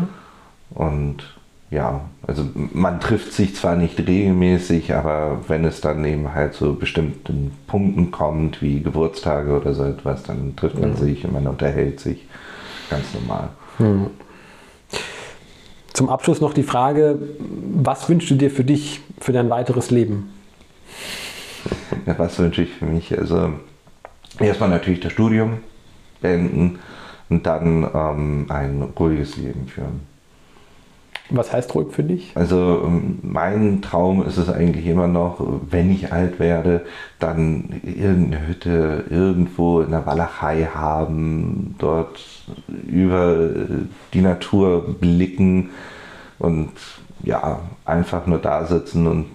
[0.75, 1.40] Und
[1.71, 6.75] ja, also man trifft sich zwar nicht regelmäßig, aber wenn es dann eben halt zu
[6.75, 10.97] bestimmten Punkten kommt, wie Geburtstage oder so etwas, dann trifft man mhm.
[10.97, 12.27] sich und man unterhält sich
[12.91, 13.51] ganz normal.
[13.79, 14.09] Mhm.
[15.93, 20.31] Zum Abschluss noch die Frage, was wünschst du dir für dich, für dein weiteres Leben?
[22.07, 23.17] Ja, was wünsche ich für mich?
[23.17, 23.53] Also
[24.39, 25.59] erstmal natürlich das Studium
[26.23, 26.79] beenden
[27.29, 30.10] und dann ähm, ein ruhiges Leben führen.
[31.31, 32.33] Was heißt ruhig für dich?
[32.35, 36.83] Also ähm, mein Traum ist es eigentlich immer noch, wenn ich alt werde,
[37.19, 42.21] dann irgendeine Hütte irgendwo in der Walachei haben, dort
[42.87, 43.51] über
[44.13, 45.71] die Natur blicken
[46.39, 46.73] und
[47.23, 49.29] ja, einfach nur da sitzen und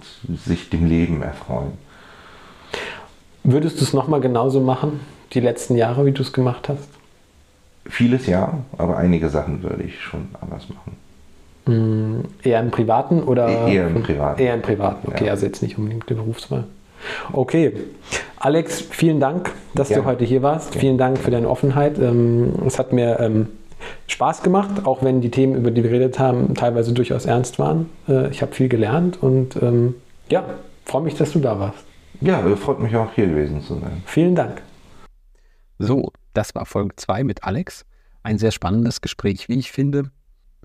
[0.44, 1.72] sich dem Leben erfreuen.
[3.44, 5.00] Würdest du es nochmal genauso machen,
[5.32, 6.88] die letzten Jahre, wie du es gemacht hast?
[7.88, 10.96] Vieles ja, aber einige Sachen würde ich schon anders machen.
[11.66, 13.48] Hm, eher im Privaten oder?
[13.48, 14.40] E-, eher im Privaten.
[14.40, 15.32] Eher im Privaten, okay, ja.
[15.32, 16.64] also jetzt nicht unbedingt der Berufswahl.
[17.32, 17.72] Okay.
[18.38, 19.98] Alex, vielen Dank, dass ja.
[19.98, 20.74] du heute hier warst.
[20.74, 20.80] Ja.
[20.80, 21.98] Vielen Dank für deine Offenheit.
[21.98, 23.48] Ähm, es hat mir ähm,
[24.06, 27.90] Spaß gemacht, auch wenn die Themen, über die wir geredet haben, teilweise durchaus ernst waren.
[28.08, 29.94] Äh, ich habe viel gelernt und ähm,
[30.28, 30.44] ja,
[30.84, 31.84] freue mich, dass du da warst.
[32.20, 34.02] Ja, freut mich auch hier gewesen zu sein.
[34.06, 34.62] Vielen Dank.
[35.78, 37.84] So, das war Folge 2 mit Alex.
[38.22, 40.10] Ein sehr spannendes Gespräch, wie ich finde.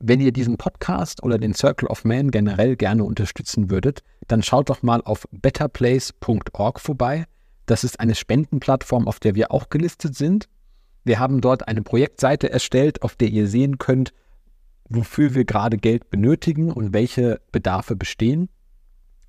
[0.03, 4.71] Wenn ihr diesen Podcast oder den Circle of Man generell gerne unterstützen würdet, dann schaut
[4.71, 7.25] doch mal auf betterplace.org vorbei.
[7.67, 10.49] Das ist eine Spendenplattform, auf der wir auch gelistet sind.
[11.03, 14.11] Wir haben dort eine Projektseite erstellt, auf der ihr sehen könnt,
[14.89, 18.49] wofür wir gerade Geld benötigen und welche Bedarfe bestehen.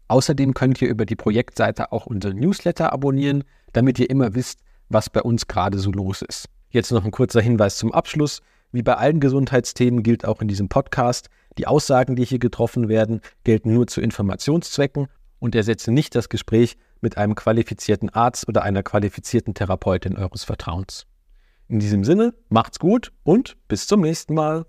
[0.08, 3.44] Außerdem könnt ihr über die Projektseite auch unseren Newsletter abonnieren,
[3.74, 6.46] damit ihr immer wisst, was bei uns gerade so los ist.
[6.70, 8.40] Jetzt noch ein kurzer Hinweis zum Abschluss.
[8.72, 13.20] Wie bei allen Gesundheitsthemen gilt auch in diesem Podcast, die Aussagen, die hier getroffen werden,
[13.44, 15.08] gelten nur zu Informationszwecken
[15.38, 21.06] und ersetzen nicht das Gespräch mit einem qualifizierten Arzt oder einer qualifizierten Therapeutin eures Vertrauens.
[21.68, 24.64] In diesem Sinne, macht's gut und bis zum nächsten Mal.